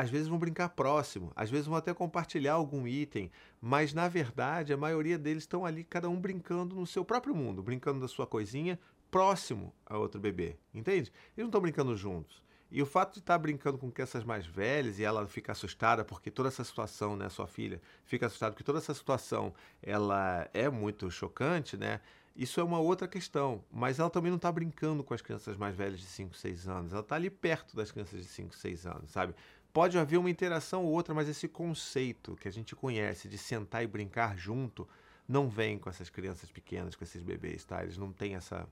Às 0.00 0.08
vezes 0.08 0.28
vão 0.28 0.38
brincar 0.38 0.70
próximo, 0.70 1.30
às 1.36 1.50
vezes 1.50 1.66
vão 1.66 1.76
até 1.76 1.92
compartilhar 1.92 2.54
algum 2.54 2.88
item, 2.88 3.30
mas 3.60 3.92
na 3.92 4.08
verdade 4.08 4.72
a 4.72 4.76
maioria 4.78 5.18
deles 5.18 5.42
estão 5.42 5.66
ali, 5.66 5.84
cada 5.84 6.08
um 6.08 6.18
brincando 6.18 6.74
no 6.74 6.86
seu 6.86 7.04
próprio 7.04 7.34
mundo, 7.34 7.62
brincando 7.62 8.00
da 8.00 8.08
sua 8.08 8.26
coisinha 8.26 8.80
próximo 9.10 9.74
a 9.84 9.98
outro 9.98 10.18
bebê, 10.18 10.56
entende? 10.72 11.12
Eles 11.36 11.36
não 11.36 11.46
estão 11.48 11.60
brincando 11.60 11.94
juntos. 11.94 12.42
E 12.70 12.80
o 12.80 12.86
fato 12.86 13.12
de 13.12 13.18
estar 13.18 13.36
brincando 13.36 13.76
com 13.76 13.90
crianças 13.90 14.24
mais 14.24 14.46
velhas 14.46 14.98
e 14.98 15.04
ela 15.04 15.26
fica 15.26 15.52
assustada 15.52 16.02
porque 16.02 16.30
toda 16.30 16.48
essa 16.48 16.64
situação, 16.64 17.14
né, 17.14 17.28
sua 17.28 17.46
filha, 17.46 17.78
fica 18.06 18.24
assustada 18.24 18.52
porque 18.52 18.64
toda 18.64 18.78
essa 18.78 18.94
situação 18.94 19.52
ela 19.82 20.48
é 20.54 20.70
muito 20.70 21.10
chocante, 21.10 21.76
né? 21.76 22.00
Isso 22.34 22.58
é 22.58 22.64
uma 22.64 22.78
outra 22.78 23.06
questão, 23.06 23.62
mas 23.70 23.98
ela 23.98 24.08
também 24.08 24.30
não 24.30 24.36
está 24.36 24.50
brincando 24.50 25.02
com 25.04 25.12
as 25.12 25.20
crianças 25.20 25.56
mais 25.56 25.74
velhas 25.74 26.00
de 26.00 26.06
5, 26.06 26.34
6 26.34 26.68
anos. 26.68 26.92
Ela 26.92 27.02
está 27.02 27.16
ali 27.16 27.28
perto 27.28 27.76
das 27.76 27.90
crianças 27.90 28.18
de 28.18 28.26
5, 28.26 28.54
6 28.54 28.86
anos, 28.86 29.10
sabe? 29.10 29.34
Pode 29.72 29.98
haver 29.98 30.16
uma 30.18 30.30
interação 30.30 30.84
ou 30.84 30.92
outra, 30.92 31.14
mas 31.14 31.28
esse 31.28 31.46
conceito 31.46 32.36
que 32.36 32.48
a 32.48 32.52
gente 32.52 32.74
conhece 32.74 33.28
de 33.28 33.38
sentar 33.38 33.84
e 33.84 33.86
brincar 33.86 34.36
junto 34.36 34.88
não 35.28 35.48
vem 35.48 35.78
com 35.78 35.88
essas 35.88 36.10
crianças 36.10 36.50
pequenas, 36.50 36.96
com 36.96 37.04
esses 37.04 37.22
bebês, 37.22 37.64
tá? 37.64 37.82
Eles 37.82 37.96
não 37.96 38.12
têm 38.12 38.34
essa. 38.34 38.68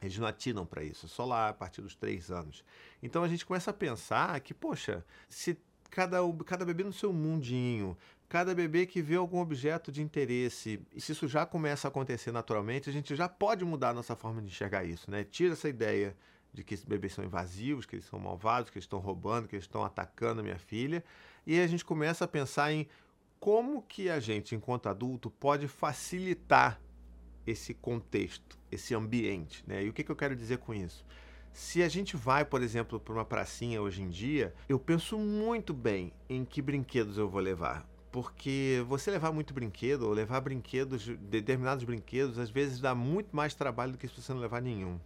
Eles 0.00 0.16
não 0.16 0.26
atinam 0.26 0.64
para 0.64 0.82
isso, 0.82 1.08
só 1.08 1.26
lá 1.26 1.48
a 1.50 1.52
partir 1.52 1.82
dos 1.82 1.94
três 1.94 2.30
anos. 2.30 2.64
Então 3.02 3.22
a 3.22 3.28
gente 3.28 3.44
começa 3.44 3.70
a 3.70 3.74
pensar 3.74 4.38
que, 4.40 4.54
poxa, 4.54 5.04
se 5.28 5.58
cada, 5.90 6.18
cada 6.46 6.64
bebê 6.64 6.84
no 6.84 6.92
seu 6.92 7.12
mundinho, 7.12 7.98
cada 8.26 8.54
bebê 8.54 8.86
que 8.86 9.02
vê 9.02 9.16
algum 9.16 9.40
objeto 9.40 9.92
de 9.92 10.00
interesse, 10.00 10.80
e 10.94 11.00
se 11.00 11.12
isso 11.12 11.28
já 11.28 11.44
começa 11.44 11.88
a 11.88 11.90
acontecer 11.90 12.32
naturalmente, 12.32 12.88
a 12.88 12.92
gente 12.92 13.14
já 13.14 13.28
pode 13.28 13.64
mudar 13.64 13.90
a 13.90 13.94
nossa 13.94 14.16
forma 14.16 14.40
de 14.40 14.46
enxergar 14.46 14.84
isso, 14.84 15.10
né? 15.10 15.24
Tira 15.24 15.52
essa 15.52 15.68
ideia 15.68 16.16
de 16.52 16.64
que 16.64 16.74
esses 16.74 16.84
bebês 16.84 17.12
são 17.12 17.24
invasivos, 17.24 17.86
que 17.86 17.96
eles 17.96 18.04
são 18.04 18.18
malvados, 18.18 18.70
que 18.70 18.78
eles 18.78 18.84
estão 18.84 18.98
roubando, 18.98 19.48
que 19.48 19.54
eles 19.54 19.64
estão 19.64 19.84
atacando 19.84 20.40
a 20.40 20.44
minha 20.44 20.58
filha, 20.58 21.04
e 21.46 21.60
a 21.60 21.66
gente 21.66 21.84
começa 21.84 22.24
a 22.24 22.28
pensar 22.28 22.72
em 22.72 22.86
como 23.38 23.82
que 23.82 24.10
a 24.10 24.20
gente, 24.20 24.54
enquanto 24.54 24.88
adulto, 24.88 25.30
pode 25.30 25.66
facilitar 25.66 26.80
esse 27.46 27.72
contexto, 27.72 28.58
esse 28.70 28.94
ambiente, 28.94 29.64
né? 29.66 29.82
E 29.84 29.88
o 29.88 29.92
que, 29.92 30.04
que 30.04 30.10
eu 30.10 30.16
quero 30.16 30.36
dizer 30.36 30.58
com 30.58 30.74
isso? 30.74 31.04
Se 31.52 31.82
a 31.82 31.88
gente 31.88 32.16
vai, 32.16 32.44
por 32.44 32.62
exemplo, 32.62 33.00
para 33.00 33.14
uma 33.14 33.24
pracinha 33.24 33.80
hoje 33.82 34.02
em 34.02 34.08
dia, 34.08 34.54
eu 34.68 34.78
penso 34.78 35.18
muito 35.18 35.74
bem 35.74 36.12
em 36.28 36.44
que 36.44 36.62
brinquedos 36.62 37.18
eu 37.18 37.28
vou 37.28 37.40
levar. 37.40 37.88
Porque 38.12 38.84
você 38.86 39.10
levar 39.10 39.32
muito 39.32 39.54
brinquedo, 39.54 40.02
ou 40.02 40.12
levar 40.12 40.40
brinquedos, 40.40 41.06
determinados 41.06 41.84
brinquedos, 41.84 42.38
às 42.38 42.50
vezes 42.50 42.80
dá 42.80 42.94
muito 42.94 43.34
mais 43.34 43.54
trabalho 43.54 43.92
do 43.92 43.98
que 43.98 44.06
se 44.06 44.20
você 44.20 44.32
não 44.32 44.40
levar 44.40 44.60
nenhum. 44.60 44.98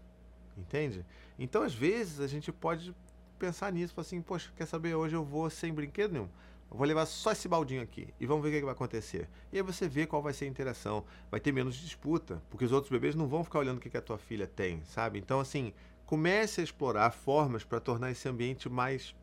Entende? 0.57 1.05
Então, 1.39 1.63
às 1.63 1.75
vezes, 1.75 2.21
a 2.21 2.27
gente 2.27 2.53
pode 2.53 2.95
pensar 3.39 3.73
nisso, 3.73 3.99
assim, 4.01 4.23
poxa, 4.23 4.53
quer 4.57 4.67
saber, 4.67 4.95
hoje 4.95 5.15
eu 5.17 5.25
vou 5.25 5.51
sem 5.51 5.73
brinquedo 5.73 6.13
nenhum. 6.13 6.29
Eu 6.71 6.79
vou 6.79 6.87
levar 6.87 7.07
só 7.07 7.33
esse 7.33 7.47
baldinho 7.47 7.83
aqui 7.83 8.09
e 8.19 8.27
vamos 8.27 8.43
ver 8.43 8.49
o 8.49 8.53
que, 8.53 8.65
vai 8.65 8.73
acontecer. 8.73 9.29
E 9.53 9.57
aí 9.57 9.63
você 9.63 9.87
vê 9.87 10.07
qual 10.07 10.23
vai 10.23 10.33
ser 10.33 10.47
a 10.47 10.49
interação. 10.49 11.05
Vai 11.31 11.39
ter 11.39 11.53
menos 11.53 11.77
disputa, 11.77 12.43
porque 12.51 12.65
os 12.65 12.73
outros 12.73 12.91
bebês 12.91 13.15
não 13.15 13.29
vão 13.29 13.45
ficar 13.45 13.61
olhando 13.61 13.79
o 13.79 13.81
que 13.81 13.97
a 13.97 14.03
tua 14.03 14.19
filha 14.19 14.47
tem, 14.47 14.83
sabe? 14.85 15.19
Então, 15.19 15.39
assim, 15.39 15.73
comece 16.07 16.61
a 16.61 16.65
explorar 16.65 17.11
formas 17.11 17.65
para 17.65 17.79
tornar 17.81 18.11
esse 18.11 18.29
ambiente 18.29 18.69
mais, 18.69 19.15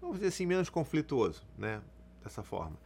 vamos 0.00 0.16
dizer 0.16 0.28
assim, 0.28 0.46
menos 0.46 0.68
conflituoso, 0.68 1.46
né? 1.56 1.80
Dessa 2.22 2.42
forma. 2.42 2.76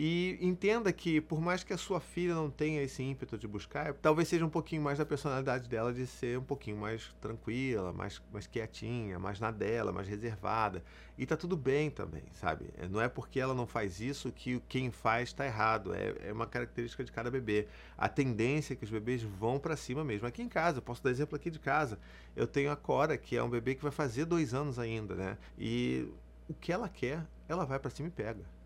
E 0.00 0.38
entenda 0.40 0.92
que, 0.92 1.20
por 1.20 1.40
mais 1.40 1.64
que 1.64 1.72
a 1.72 1.76
sua 1.76 1.98
filha 1.98 2.32
não 2.32 2.48
tenha 2.48 2.80
esse 2.80 3.02
ímpeto 3.02 3.36
de 3.36 3.48
buscar, 3.48 3.92
talvez 3.94 4.28
seja 4.28 4.46
um 4.46 4.48
pouquinho 4.48 4.80
mais 4.80 4.96
da 4.96 5.04
personalidade 5.04 5.68
dela 5.68 5.92
de 5.92 6.06
ser 6.06 6.38
um 6.38 6.44
pouquinho 6.44 6.76
mais 6.76 7.12
tranquila, 7.20 7.92
mais, 7.92 8.22
mais 8.32 8.46
quietinha, 8.46 9.18
mais 9.18 9.40
na 9.40 9.50
dela, 9.50 9.90
mais 9.90 10.06
reservada. 10.06 10.84
E 11.18 11.26
tá 11.26 11.36
tudo 11.36 11.56
bem 11.56 11.90
também, 11.90 12.22
sabe? 12.30 12.66
É, 12.76 12.86
não 12.86 13.00
é 13.00 13.08
porque 13.08 13.40
ela 13.40 13.54
não 13.54 13.66
faz 13.66 13.98
isso 13.98 14.30
que 14.30 14.62
quem 14.68 14.92
faz 14.92 15.30
está 15.30 15.44
errado. 15.44 15.92
É, 15.92 16.28
é 16.28 16.32
uma 16.32 16.46
característica 16.46 17.02
de 17.02 17.10
cada 17.10 17.28
bebê. 17.28 17.66
A 17.96 18.08
tendência 18.08 18.74
é 18.74 18.76
que 18.76 18.84
os 18.84 18.90
bebês 18.92 19.24
vão 19.24 19.58
para 19.58 19.74
cima 19.74 20.04
mesmo. 20.04 20.28
Aqui 20.28 20.40
em 20.40 20.48
casa, 20.48 20.78
eu 20.78 20.82
posso 20.82 21.02
dar 21.02 21.10
exemplo 21.10 21.34
aqui 21.34 21.50
de 21.50 21.58
casa. 21.58 21.98
Eu 22.36 22.46
tenho 22.46 22.70
a 22.70 22.76
Cora, 22.76 23.18
que 23.18 23.36
é 23.36 23.42
um 23.42 23.50
bebê 23.50 23.74
que 23.74 23.82
vai 23.82 23.90
fazer 23.90 24.26
dois 24.26 24.54
anos 24.54 24.78
ainda, 24.78 25.16
né? 25.16 25.36
E 25.58 26.08
o 26.48 26.54
que 26.54 26.70
ela 26.70 26.88
quer, 26.88 27.26
ela 27.48 27.64
vai 27.64 27.80
para 27.80 27.90
cima 27.90 28.06
e 28.06 28.12
pega 28.12 28.57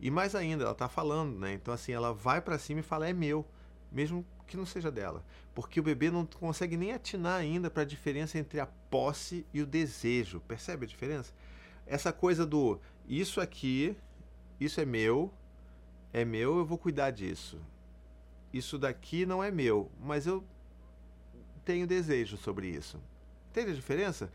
e 0.00 0.10
mais 0.10 0.34
ainda, 0.34 0.64
ela 0.64 0.72
está 0.72 0.88
falando, 0.88 1.38
né? 1.38 1.52
Então, 1.52 1.74
assim, 1.74 1.92
ela 1.92 2.12
vai 2.12 2.40
para 2.40 2.58
cima 2.58 2.80
e 2.80 2.84
fala: 2.84 3.08
é 3.08 3.12
meu, 3.12 3.44
mesmo 3.90 4.24
que 4.46 4.56
não 4.56 4.66
seja 4.66 4.90
dela. 4.90 5.24
Porque 5.54 5.80
o 5.80 5.82
bebê 5.82 6.10
não 6.10 6.24
consegue 6.24 6.76
nem 6.76 6.92
atinar 6.92 7.40
ainda 7.40 7.70
para 7.70 7.82
a 7.82 7.86
diferença 7.86 8.38
entre 8.38 8.60
a 8.60 8.66
posse 8.66 9.44
e 9.52 9.60
o 9.60 9.66
desejo. 9.66 10.40
Percebe 10.40 10.84
a 10.84 10.88
diferença? 10.88 11.32
Essa 11.86 12.12
coisa 12.12 12.46
do 12.46 12.80
isso 13.08 13.40
aqui, 13.40 13.96
isso 14.60 14.80
é 14.80 14.84
meu, 14.84 15.32
é 16.12 16.24
meu, 16.24 16.58
eu 16.58 16.64
vou 16.64 16.78
cuidar 16.78 17.10
disso. 17.10 17.60
Isso 18.52 18.78
daqui 18.78 19.26
não 19.26 19.42
é 19.42 19.50
meu, 19.50 19.90
mas 20.00 20.26
eu 20.26 20.44
tenho 21.64 21.86
desejo 21.86 22.36
sobre 22.36 22.68
isso. 22.68 23.00
Entende 23.50 23.72
a 23.72 23.74
diferença? 23.74 24.32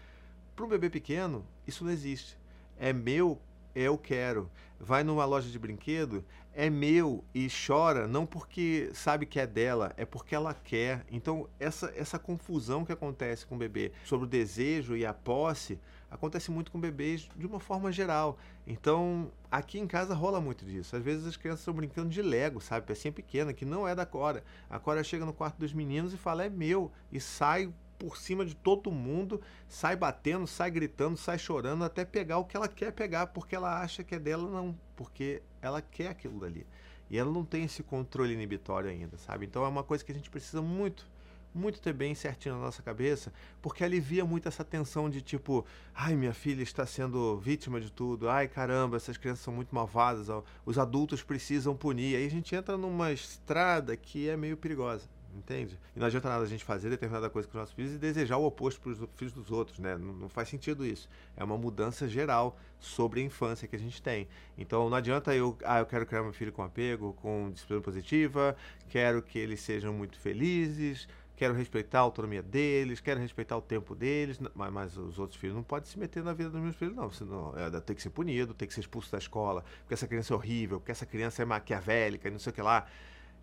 Para 0.55 0.65
um 0.65 0.70
bebê 0.70 0.89
pequeno, 0.89 1.46
isso 1.65 1.84
não 1.84 1.91
existe. 1.91 2.38
É 2.77 2.93
meu 2.93 3.41
eu 3.75 3.98
quero. 3.98 4.50
Vai 4.80 5.03
numa 5.03 5.24
loja 5.24 5.50
de 5.50 5.58
brinquedo, 5.58 6.25
é 6.53 6.70
meu 6.70 7.24
e 7.34 7.48
chora, 7.50 8.08
não 8.08 8.25
porque 8.25 8.89
sabe 8.94 9.25
que 9.25 9.39
é 9.39 9.48
dela, 9.48 9.94
é 9.98 10.06
porque 10.06 10.36
ela 10.36 10.53
quer. 10.53 11.06
Então, 11.10 11.48
essa, 11.60 11.92
essa 11.96 12.20
confusão 12.20 12.84
que 12.86 12.92
acontece 12.92 13.46
com 13.46 13.56
o 13.56 13.58
bebê 13.58 13.92
sobre 14.03 14.25
o 14.25 14.30
desejo 14.30 14.96
e 14.96 15.06
a 15.06 15.13
posse 15.13 15.80
acontece 16.12 16.51
muito 16.51 16.72
com 16.72 16.80
bebês 16.80 17.27
de 17.36 17.48
uma 17.48 17.60
forma 17.60 17.92
geral. 17.92 18.38
Então, 18.68 19.32
aqui 19.50 19.80
em 19.80 19.88
casa 19.88 20.13
rola 20.13 20.39
muito 20.39 20.63
disso. 20.63 20.96
Às 20.96 21.01
vezes 21.01 21.25
as 21.25 21.36
crianças 21.36 21.62
estão 21.62 21.74
brincando 21.74 22.10
de 22.10 22.22
Lego, 22.22 22.62
sabe? 22.62 22.86
Pecinha 22.86 23.12
pequena, 23.12 23.51
que 23.51 23.65
não 23.65 23.88
é 23.88 23.96
da 23.96 24.06
Cora. 24.06 24.44
A 24.70 24.77
Cora 24.77 25.03
chega 25.03 25.25
no 25.25 25.34
quarto 25.34 25.58
dos 25.58 25.74
meninos 25.74 26.13
e 26.13 26.18
fala: 26.18 26.46
é 26.46 26.50
meu, 26.50 26.92
e 27.12 27.20
sai 27.20 27.74
por 28.03 28.17
cima 28.17 28.45
de 28.45 28.53
todo 28.53 28.91
mundo, 28.91 29.39
sai 29.65 29.95
batendo, 29.95 30.45
sai 30.45 30.69
gritando, 30.69 31.15
sai 31.15 31.39
chorando 31.39 31.86
até 31.86 32.03
pegar 32.03 32.38
o 32.38 32.43
que 32.43 32.57
ela 32.57 32.67
quer 32.67 32.91
pegar, 32.91 33.27
porque 33.27 33.55
ela 33.55 33.79
acha 33.81 34.03
que 34.03 34.13
é 34.13 34.19
dela, 34.19 34.50
não, 34.50 34.77
porque 34.93 35.41
ela 35.62 35.81
quer 35.81 36.10
aquilo 36.10 36.38
dali. 36.38 36.67
E 37.10 37.17
ela 37.17 37.31
não 37.31 37.45
tem 37.45 37.63
esse 37.63 37.81
controle 37.81 38.33
inibitório 38.33 38.89
ainda, 38.89 39.17
sabe? 39.17 39.45
Então 39.45 39.63
é 39.63 39.69
uma 39.69 39.86
coisa 39.86 40.03
que 40.03 40.12
a 40.12 40.15
gente 40.15 40.29
precisa 40.29 40.62
muito, 40.62 41.10
muito 41.55 41.79
ter 41.79 41.93
bem 41.93 42.13
certinho 42.13 42.55
na 42.55 42.62
nossa 42.62 42.83
cabeça, 42.83 43.31
porque 43.62 43.86
alivia 43.86 44.25
muito 44.25 44.50
essa 44.50 44.65
tensão 44.65 45.10
de 45.10 45.22
tipo, 45.22 45.65
ai, 45.95 46.13
minha 46.13 46.33
filha 46.33 46.62
está 46.62 46.86
sendo 46.86 47.38
vítima 47.38 47.79
de 47.79 47.89
tudo, 47.89 48.29
ai, 48.29 48.50
caramba, 48.50 48.98
essas 48.98 49.15
crianças 49.15 49.45
são 49.45 49.53
muito 49.53 49.74
malvadas, 49.74 50.27
os 50.65 50.77
adultos 50.77 51.24
precisam 51.24 51.74
punir. 51.74 52.17
Aí 52.17 52.25
a 52.25 52.29
gente 52.29 52.53
entra 52.53 52.75
numa 52.75 53.13
estrada 53.13 53.95
que 53.95 54.27
é 54.27 54.36
meio 54.36 54.57
perigosa 54.57 55.07
entende? 55.37 55.79
E 55.95 55.99
não 55.99 56.07
adianta 56.07 56.29
nada 56.29 56.43
a 56.43 56.47
gente 56.47 56.63
fazer 56.63 56.89
determinada 56.89 57.29
coisa 57.29 57.47
com 57.47 57.57
os 57.57 57.61
nossos 57.61 57.75
filhos 57.75 57.93
e 57.93 57.97
desejar 57.97 58.37
o 58.37 58.45
oposto 58.45 58.81
para 58.81 58.91
os 58.91 58.99
filhos 59.15 59.33
dos 59.33 59.51
outros, 59.51 59.79
né? 59.79 59.97
Não, 59.97 60.13
não, 60.13 60.29
faz 60.29 60.49
sentido 60.49 60.85
isso. 60.85 61.09
É 61.35 61.43
uma 61.43 61.57
mudança 61.57 62.07
geral 62.07 62.57
sobre 62.79 63.21
a 63.21 63.23
infância 63.23 63.67
que 63.67 63.75
a 63.75 63.79
gente 63.79 64.01
tem. 64.01 64.27
Então 64.57 64.89
não 64.89 64.97
adianta 64.97 65.35
eu, 65.35 65.57
ah, 65.63 65.79
eu 65.79 65.85
quero 65.85 66.05
criar 66.05 66.23
meu 66.23 66.33
filho 66.33 66.51
com 66.51 66.61
apego, 66.61 67.13
com 67.13 67.51
disciplina 67.51 67.81
positiva, 67.81 68.55
quero 68.89 69.21
que 69.21 69.39
eles 69.39 69.61
sejam 69.61 69.93
muito 69.93 70.19
felizes, 70.19 71.07
quero 71.35 71.53
respeitar 71.53 71.99
a 71.99 72.01
autonomia 72.01 72.41
deles, 72.41 72.99
quero 72.99 73.19
respeitar 73.19 73.57
o 73.57 73.61
tempo 73.61 73.95
deles, 73.95 74.39
mas, 74.53 74.71
mas, 74.71 74.97
os 74.97 75.19
outros 75.19 75.39
filhos 75.39 75.55
não 75.55 75.63
podem 75.63 75.89
se 75.89 75.97
meter 75.97 76.23
na 76.23 76.33
vida 76.33 76.49
dos 76.49 76.61
meus 76.61 76.75
filhos, 76.75 76.95
não. 76.95 77.09
Senão, 77.11 77.53
é, 77.57 77.69
tem 77.79 77.95
que 77.95 78.01
ser 78.01 78.11
punido, 78.11 78.53
tem 78.53 78.67
que 78.67 78.73
ser 78.73 78.81
expulso 78.81 79.11
da 79.11 79.17
escola, 79.17 79.63
porque 79.81 79.93
essa 79.93 80.07
criança 80.07 80.33
é 80.33 80.35
horrível, 80.35 80.79
porque 80.79 80.91
essa 80.91 81.05
criança 81.05 81.41
é 81.41 81.45
maquiavélica 81.45 82.27
e 82.27 82.31
não 82.31 82.39
sei 82.39 82.51
o 82.51 82.53
que 82.53 82.61
lá. 82.61 82.85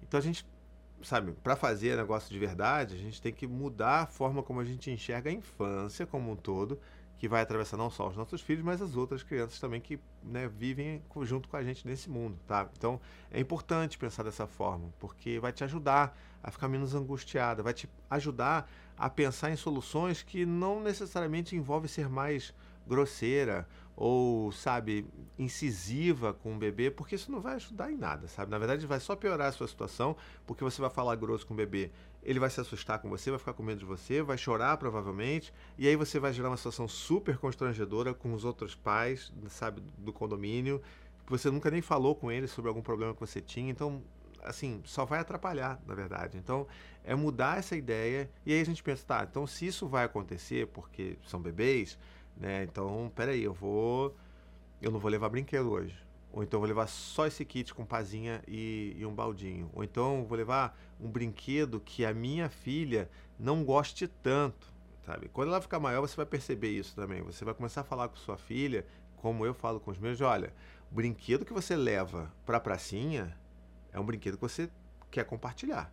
Então 0.03 0.19
a 0.19 0.23
gente 0.23 0.47
sabe, 1.03 1.33
para 1.33 1.57
fazer 1.57 1.97
negócio 1.97 2.31
de 2.31 2.39
verdade, 2.39 2.95
a 2.95 2.99
gente 2.99 3.21
tem 3.21 3.33
que 3.33 3.47
mudar 3.47 4.03
a 4.03 4.07
forma 4.07 4.43
como 4.43 4.61
a 4.61 4.65
gente 4.65 4.91
enxerga 4.91 5.31
a 5.31 5.33
infância 5.33 6.07
como 6.07 6.31
um 6.31 6.37
todo, 6.37 6.79
que 7.21 7.29
vai 7.29 7.43
atravessar 7.43 7.77
não 7.77 7.91
só 7.91 8.09
os 8.09 8.17
nossos 8.17 8.41
filhos, 8.41 8.65
mas 8.65 8.81
as 8.81 8.97
outras 8.97 9.23
crianças 9.23 9.61
também 9.61 9.79
que 9.79 10.01
né, 10.23 10.49
vivem 10.49 11.03
junto 11.21 11.51
com 11.51 11.57
a 11.57 11.63
gente 11.63 11.87
nesse 11.87 12.09
mundo, 12.09 12.39
tá? 12.47 12.67
Então 12.79 12.99
é 13.31 13.39
importante 13.39 13.99
pensar 13.99 14.23
dessa 14.23 14.47
forma, 14.47 14.89
porque 14.99 15.39
vai 15.39 15.53
te 15.53 15.63
ajudar 15.63 16.19
a 16.43 16.51
ficar 16.51 16.67
menos 16.67 16.95
angustiada, 16.95 17.63
vai 17.63 17.75
te 17.75 17.87
ajudar 18.09 18.71
a 18.97 19.11
pensar 19.11 19.51
em 19.51 19.57
soluções 19.57 20.23
que 20.23 20.47
não 20.47 20.81
necessariamente 20.81 21.55
envolvem 21.55 21.89
ser 21.89 22.09
mais 22.09 22.55
grosseira 22.87 23.67
ou, 23.97 24.51
sabe, 24.51 25.07
incisiva 25.39 26.33
com 26.33 26.55
o 26.55 26.59
bebê, 26.59 26.91
porque 26.91 27.17
isso 27.17 27.31
não 27.31 27.39
vai 27.39 27.57
ajudar 27.57 27.93
em 27.93 27.97
nada, 27.97 28.27
sabe? 28.29 28.51
Na 28.51 28.57
verdade, 28.57 28.87
vai 28.87 28.99
só 28.99 29.15
piorar 29.15 29.49
a 29.49 29.53
sua 29.53 29.69
situação, 29.69 30.17
porque 30.47 30.65
você 30.65 30.81
vai 30.81 30.89
falar 30.89 31.17
grosso 31.17 31.47
com 31.47 31.53
o 31.53 31.57
bebê, 31.57 31.91
ele 32.23 32.39
vai 32.39 32.49
se 32.49 32.59
assustar 32.59 32.99
com 32.99 33.11
você, 33.11 33.29
vai 33.31 33.39
ficar 33.39 33.53
com 33.53 33.63
medo 33.63 33.81
de 33.81 33.85
você, 33.85 34.23
vai 34.23 34.39
chorar 34.39 34.79
provavelmente, 34.79 35.53
e 35.77 35.87
aí 35.87 35.97
você 35.97 36.19
vai 36.19 36.33
gerar 36.33 36.49
uma 36.49 36.57
situação 36.57 36.89
super 36.89 37.37
constrangedora 37.37 38.15
com 38.15 38.33
os 38.33 38.43
outros 38.43 38.75
pais, 38.75 39.31
sabe, 39.51 39.83
do 39.99 40.15
condomínio, 40.15 40.81
que 41.27 41.31
você 41.31 41.51
nunca 41.51 41.71
nem 41.71 41.83
falou 41.83 42.15
com 42.15 42.33
eles 42.33 42.51
sobre 42.51 42.71
algum 42.71 42.83
problema 42.83 43.13
que 43.13 43.21
você 43.21 43.41
tinha, 43.41 43.71
então 43.71 44.03
assim, 44.43 44.81
só 44.85 45.05
vai 45.05 45.21
atrapalhar, 45.21 45.79
na 45.87 45.95
verdade. 45.95 46.39
Então, 46.39 46.67
é 47.05 47.15
mudar 47.15 47.59
essa 47.59 47.77
ideia 47.77 48.31
e 48.45 48.55
aí 48.55 48.61
a 48.61 48.65
gente 48.65 48.83
pensa, 48.83 49.05
tá, 49.07 49.27
então 49.31 49.47
se 49.47 49.67
isso 49.67 49.87
vai 49.87 50.05
acontecer 50.05 50.67
porque 50.69 51.19
são 51.27 51.41
bebês, 51.41 51.99
né? 52.41 52.65
Então, 52.65 53.13
peraí, 53.15 53.45
eu 53.45 53.53
vou. 53.53 54.17
Eu 54.81 54.91
não 54.91 54.99
vou 54.99 55.11
levar 55.11 55.29
brinquedo 55.29 55.71
hoje. 55.71 55.95
Ou 56.33 56.43
então 56.43 56.59
vou 56.61 56.67
levar 56.69 56.87
só 56.87 57.27
esse 57.27 57.45
kit 57.45 57.75
com 57.75 57.85
pazinha 57.85 58.41
e, 58.49 58.97
e 58.97 59.05
um 59.05 59.15
baldinho. 59.15 59.69
Ou 59.75 59.85
então 59.85 60.25
vou 60.25 60.39
levar 60.39 60.79
um 60.99 61.11
brinquedo 61.11 61.81
que 61.81 62.05
a 62.05 62.15
minha 62.15 62.49
filha 62.49 63.11
não 63.39 63.63
goste 63.65 64.09
tanto. 64.09 64.73
sabe? 65.05 65.29
Quando 65.29 65.49
ela 65.49 65.61
ficar 65.61 65.81
maior, 65.81 66.01
você 66.01 66.17
vai 66.17 66.27
perceber 66.27 66.71
isso 66.71 66.95
também. 66.95 67.21
Você 67.23 67.45
vai 67.45 67.53
começar 67.53 67.83
a 67.83 67.85
falar 67.85 68.09
com 68.09 68.17
sua 68.17 68.39
filha, 68.39 68.87
como 69.17 69.45
eu 69.45 69.53
falo 69.53 69.81
com 69.81 69.91
os 69.91 69.99
meus, 69.99 70.21
olha, 70.21 70.55
o 70.91 70.95
brinquedo 70.95 71.45
que 71.45 71.53
você 71.53 71.77
leva 71.77 72.33
para 72.47 72.57
a 72.57 72.61
pracinha 72.61 73.37
é 73.93 74.01
um 74.01 74.05
brinquedo 74.05 74.37
que 74.37 74.43
você 74.43 74.71
quer 75.11 75.25
compartilhar. 75.25 75.93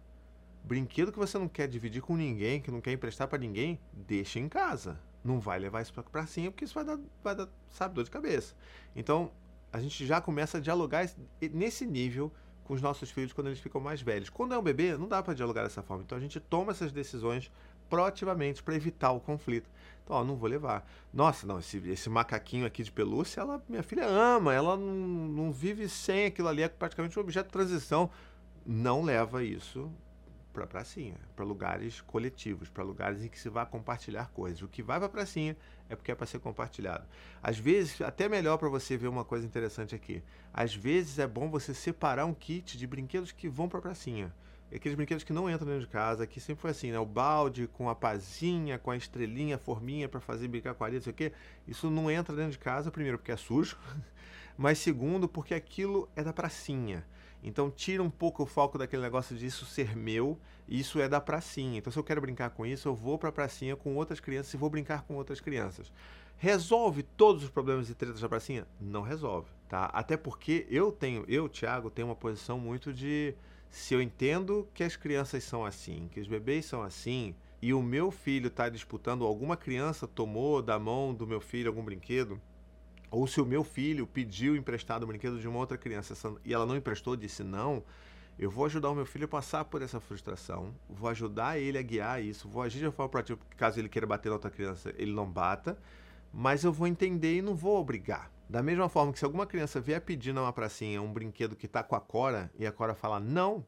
Brinquedo 0.64 1.12
que 1.12 1.18
você 1.18 1.38
não 1.38 1.48
quer 1.48 1.68
dividir 1.68 2.02
com 2.02 2.16
ninguém, 2.16 2.62
que 2.62 2.70
não 2.70 2.80
quer 2.80 2.92
emprestar 2.92 3.28
para 3.28 3.38
ninguém, 3.38 3.80
deixa 3.92 4.40
em 4.40 4.48
casa. 4.48 5.00
Não 5.24 5.40
vai 5.40 5.60
levar 5.60 5.82
isso 5.82 5.94
para 5.94 6.02
a 6.02 6.10
pracinha, 6.10 6.52
porque 6.52 6.66
isso 6.66 6.74
vai 6.74 6.86
dar, 6.86 7.00
vai 7.24 7.36
dar, 7.36 7.48
sabe, 7.70 7.96
dor 7.96 8.04
de 8.04 8.12
cabeça. 8.12 8.56
Então, 8.96 9.32
a 9.72 9.80
gente 9.80 10.06
já 10.06 10.22
começa 10.22 10.58
a 10.58 10.62
dialogar 10.62 11.10
nesse 11.42 11.86
nível 11.86 12.32
com 12.64 12.74
os 12.74 12.82
nossos 12.82 13.10
filhos 13.10 13.32
quando 13.32 13.48
eles 13.48 13.60
ficam 13.60 13.80
mais 13.80 14.02
velhos. 14.02 14.30
Quando 14.30 14.54
é 14.54 14.58
um 14.58 14.62
bebê, 14.62 14.98
não 14.98 15.08
dá 15.08 15.24
para 15.24 15.34
dialogar 15.34 15.64
dessa 15.64 15.82
forma. 15.82 16.04
Então 16.04 16.18
a 16.18 16.22
gente 16.22 16.40
toma 16.40 16.72
essas 16.72 16.92
decisões 16.92 17.50
proativamente 17.90 18.62
para 18.62 18.76
evitar 18.76 19.12
o 19.12 19.20
conflito. 19.22 19.70
Então, 20.04 20.18
ó, 20.18 20.24
não 20.24 20.36
vou 20.36 20.50
levar. 20.50 20.86
Nossa, 21.14 21.48
não, 21.48 21.60
esse, 21.60 21.78
esse 21.90 22.10
macaquinho 22.10 22.66
aqui 22.66 22.84
de 22.84 22.92
pelúcia, 22.92 23.42
ela, 23.42 23.64
minha 23.70 23.84
filha 23.84 24.06
ama, 24.06 24.54
ela 24.54 24.76
não, 24.76 24.86
não 24.86 25.52
vive 25.52 25.88
sem 25.88 26.26
aquilo 26.26 26.50
ali, 26.50 26.62
é 26.62 26.68
praticamente 26.68 27.18
um 27.18 27.22
objeto 27.22 27.48
de 27.48 27.54
transição. 27.54 28.10
Não 28.66 29.02
leva 29.02 29.44
isso 29.44 29.90
para 30.58 30.66
a 30.66 30.68
pracinha, 30.68 31.14
para 31.36 31.46
lugares 31.46 32.02
coletivos, 32.02 32.68
para 32.68 32.84
lugares 32.84 33.24
em 33.24 33.28
que 33.28 33.40
se 33.40 33.48
vai 33.48 33.64
compartilhar 33.64 34.32
coisas. 34.32 34.64
O 34.64 34.68
que 34.68 34.82
vai 34.82 34.98
para 34.98 35.06
a 35.06 35.10
pracinha 35.10 35.56
é 35.88 35.96
porque 35.96 36.12
é 36.12 36.16
para 36.16 36.26
ser 36.26 36.40
compartilhado. 36.40 37.06
Às 37.44 37.60
vezes, 37.60 38.02
até 38.02 38.28
melhor 38.28 38.58
para 38.58 38.68
você 38.68 38.98
ver 38.98 39.08
uma 39.08 39.24
coisa 39.24 39.46
interessante 39.46 39.94
aqui. 39.94 40.24
Às 40.52 40.74
vezes 40.74 41.20
é 41.20 41.28
bom 41.28 41.48
você 41.48 41.76
separar 41.76 42.26
um 42.26 42.34
kit 42.34 42.76
de 42.76 42.88
brinquedos 42.88 43.32
que 43.32 43.48
vão 43.48 43.70
para 43.70 43.78
a 43.78 43.82
pracinha. 43.84 44.34
Aqueles 44.74 44.96
brinquedos 44.96 45.24
que 45.24 45.32
não 45.32 45.48
entram 45.48 45.68
dentro 45.68 45.82
de 45.82 45.88
casa, 45.88 46.26
que 46.26 46.42
sempre 46.42 46.64
foi 46.64 46.72
assim, 46.72 46.92
né? 46.92 47.00
O 47.00 47.06
balde 47.06 47.68
com 47.68 47.88
a 47.88 47.96
pazinha, 47.96 48.80
com 48.80 48.90
a 48.90 48.98
estrelinha, 48.98 49.58
a 49.58 49.60
forminha 49.60 50.10
para 50.10 50.20
fazer 50.20 50.48
brincar 50.48 50.74
com 50.74 50.84
a 50.84 50.88
areia, 50.88 50.98
não 51.00 51.04
sei 51.04 51.14
o 51.14 51.16
quê. 51.16 51.32
Isso 51.68 51.90
não 51.90 52.10
entra 52.10 52.36
dentro 52.36 52.52
de 52.52 52.58
casa, 52.58 52.92
primeiro 52.92 53.20
porque 53.20 53.32
é 53.32 53.38
sujo, 53.38 53.78
mas 54.58 54.80
segundo 54.80 55.28
porque 55.28 55.54
aquilo 55.54 56.10
é 56.16 56.24
da 56.24 56.34
pracinha. 56.34 57.06
Então 57.44 57.70
tira 57.70 58.02
um 58.02 58.10
pouco 58.10 58.44
o 58.44 58.46
foco 58.46 58.78
daquele 58.78 59.02
negócio 59.02 59.36
disso 59.36 59.66
ser 59.66 59.96
meu, 59.96 60.38
isso 60.68 61.00
é 61.00 61.08
da 61.08 61.22
pracinha. 61.22 61.78
Então 61.78 61.92
se 61.92 62.00
eu 62.00 62.04
quero 62.04 62.22
brincar 62.22 62.50
com 62.50 62.66
isso, 62.66 62.88
eu 62.88 62.96
vou 62.96 63.18
para 63.18 63.30
a 63.30 63.32
pracinha 63.32 63.76
com 63.76 63.96
outras 63.96 64.20
crianças 64.20 64.54
e 64.54 64.58
vou 64.58 64.70
brincar 64.70 65.04
com 65.04 65.16
outras 65.16 65.40
crianças. 65.40 65.92
Resolve 66.38 67.04
todos 67.04 67.44
os 67.44 67.50
problemas 67.50 67.90
e 67.90 67.96
tretas 67.96 68.22
da 68.22 68.30
pracinha? 68.30 68.68
Não 68.80 69.02
resolve, 69.02 69.50
tá? 69.68 69.86
Até 69.86 70.16
porque 70.16 70.68
eu 70.70 70.92
tenho, 70.92 71.26
eu, 71.28 71.50
Thiago, 71.50 71.90
tenho 71.90 72.08
uma 72.08 72.16
posição 72.16 72.60
muito 72.60 72.94
de 72.94 73.34
se 73.70 73.94
eu 73.94 74.02
entendo 74.02 74.68
que 74.74 74.84
as 74.84 74.96
crianças 74.96 75.44
são 75.44 75.66
assim, 75.66 76.08
que 76.12 76.20
os 76.20 76.28
bebês 76.28 76.66
são 76.66 76.84
assim, 76.84 77.36
e 77.62 77.74
o 77.74 77.82
meu 77.82 78.12
filho 78.12 78.48
está 78.48 78.70
disputando, 78.70 79.26
alguma 79.26 79.58
criança 79.58 80.08
tomou 80.08 80.62
da 80.62 80.78
mão 80.78 81.14
do 81.14 81.26
meu 81.26 81.42
filho 81.42 81.70
algum 81.70 81.84
brinquedo, 81.84 82.40
ou 83.10 83.28
se 83.28 83.40
o 83.40 83.46
meu 83.46 83.64
filho 83.64 84.06
pediu 84.06 84.56
emprestado 84.56 85.04
o 85.04 85.08
brinquedo 85.08 85.40
de 85.40 85.48
uma 85.48 85.60
outra 85.60 85.78
criança 85.78 86.14
e 86.44 86.54
ela 86.54 86.66
não 86.66 86.76
emprestou, 86.76 87.16
disse 87.16 87.44
não, 87.44 87.84
eu 88.38 88.52
vou 88.52 88.66
ajudar 88.66 88.90
o 88.90 88.96
meu 88.96 89.06
filho 89.06 89.26
a 89.26 89.28
passar 89.28 89.66
por 89.66 89.82
essa 89.82 90.00
frustração, 90.00 90.74
vou 90.90 91.10
ajudar 91.10 91.58
ele 91.58 91.78
a 91.78 91.82
guiar 91.82 92.22
isso, 92.22 92.48
vou 92.48 92.62
agir 92.62 92.80
de 92.80 92.92
forma 92.92 93.10
proativa, 93.10 93.40
caso 93.56 93.80
ele 93.80 93.90
queira 93.90 94.06
bater 94.06 94.30
na 94.30 94.36
outra 94.36 94.52
criança, 94.52 94.94
ele 94.98 95.12
não 95.12 95.26
bata, 95.30 95.78
mas 96.32 96.64
eu 96.64 96.72
vou 96.72 96.88
entender 96.88 97.38
e 97.38 97.42
não 97.42 97.56
vou 97.56 97.80
obrigar. 97.80 98.32
Da 98.50 98.62
mesma 98.62 98.88
forma 98.88 99.12
que 99.12 99.20
se 99.20 99.26
alguma 99.26 99.46
criança 99.46 99.82
vier 99.82 100.00
pedir 100.02 100.34
numa 100.34 100.54
pracinha 100.54 101.02
um 101.02 101.12
brinquedo 101.12 101.56
que 101.56 101.66
está 101.66 101.84
com 101.84 101.96
a 101.96 102.00
Cora 102.00 102.52
e 102.58 102.66
a 102.66 102.72
Cora 102.72 102.94
falar 102.94 103.20
não, 103.20 103.66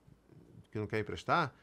que 0.71 0.77
não 0.77 0.87
quer 0.87 0.99
emprestar, 0.99 1.53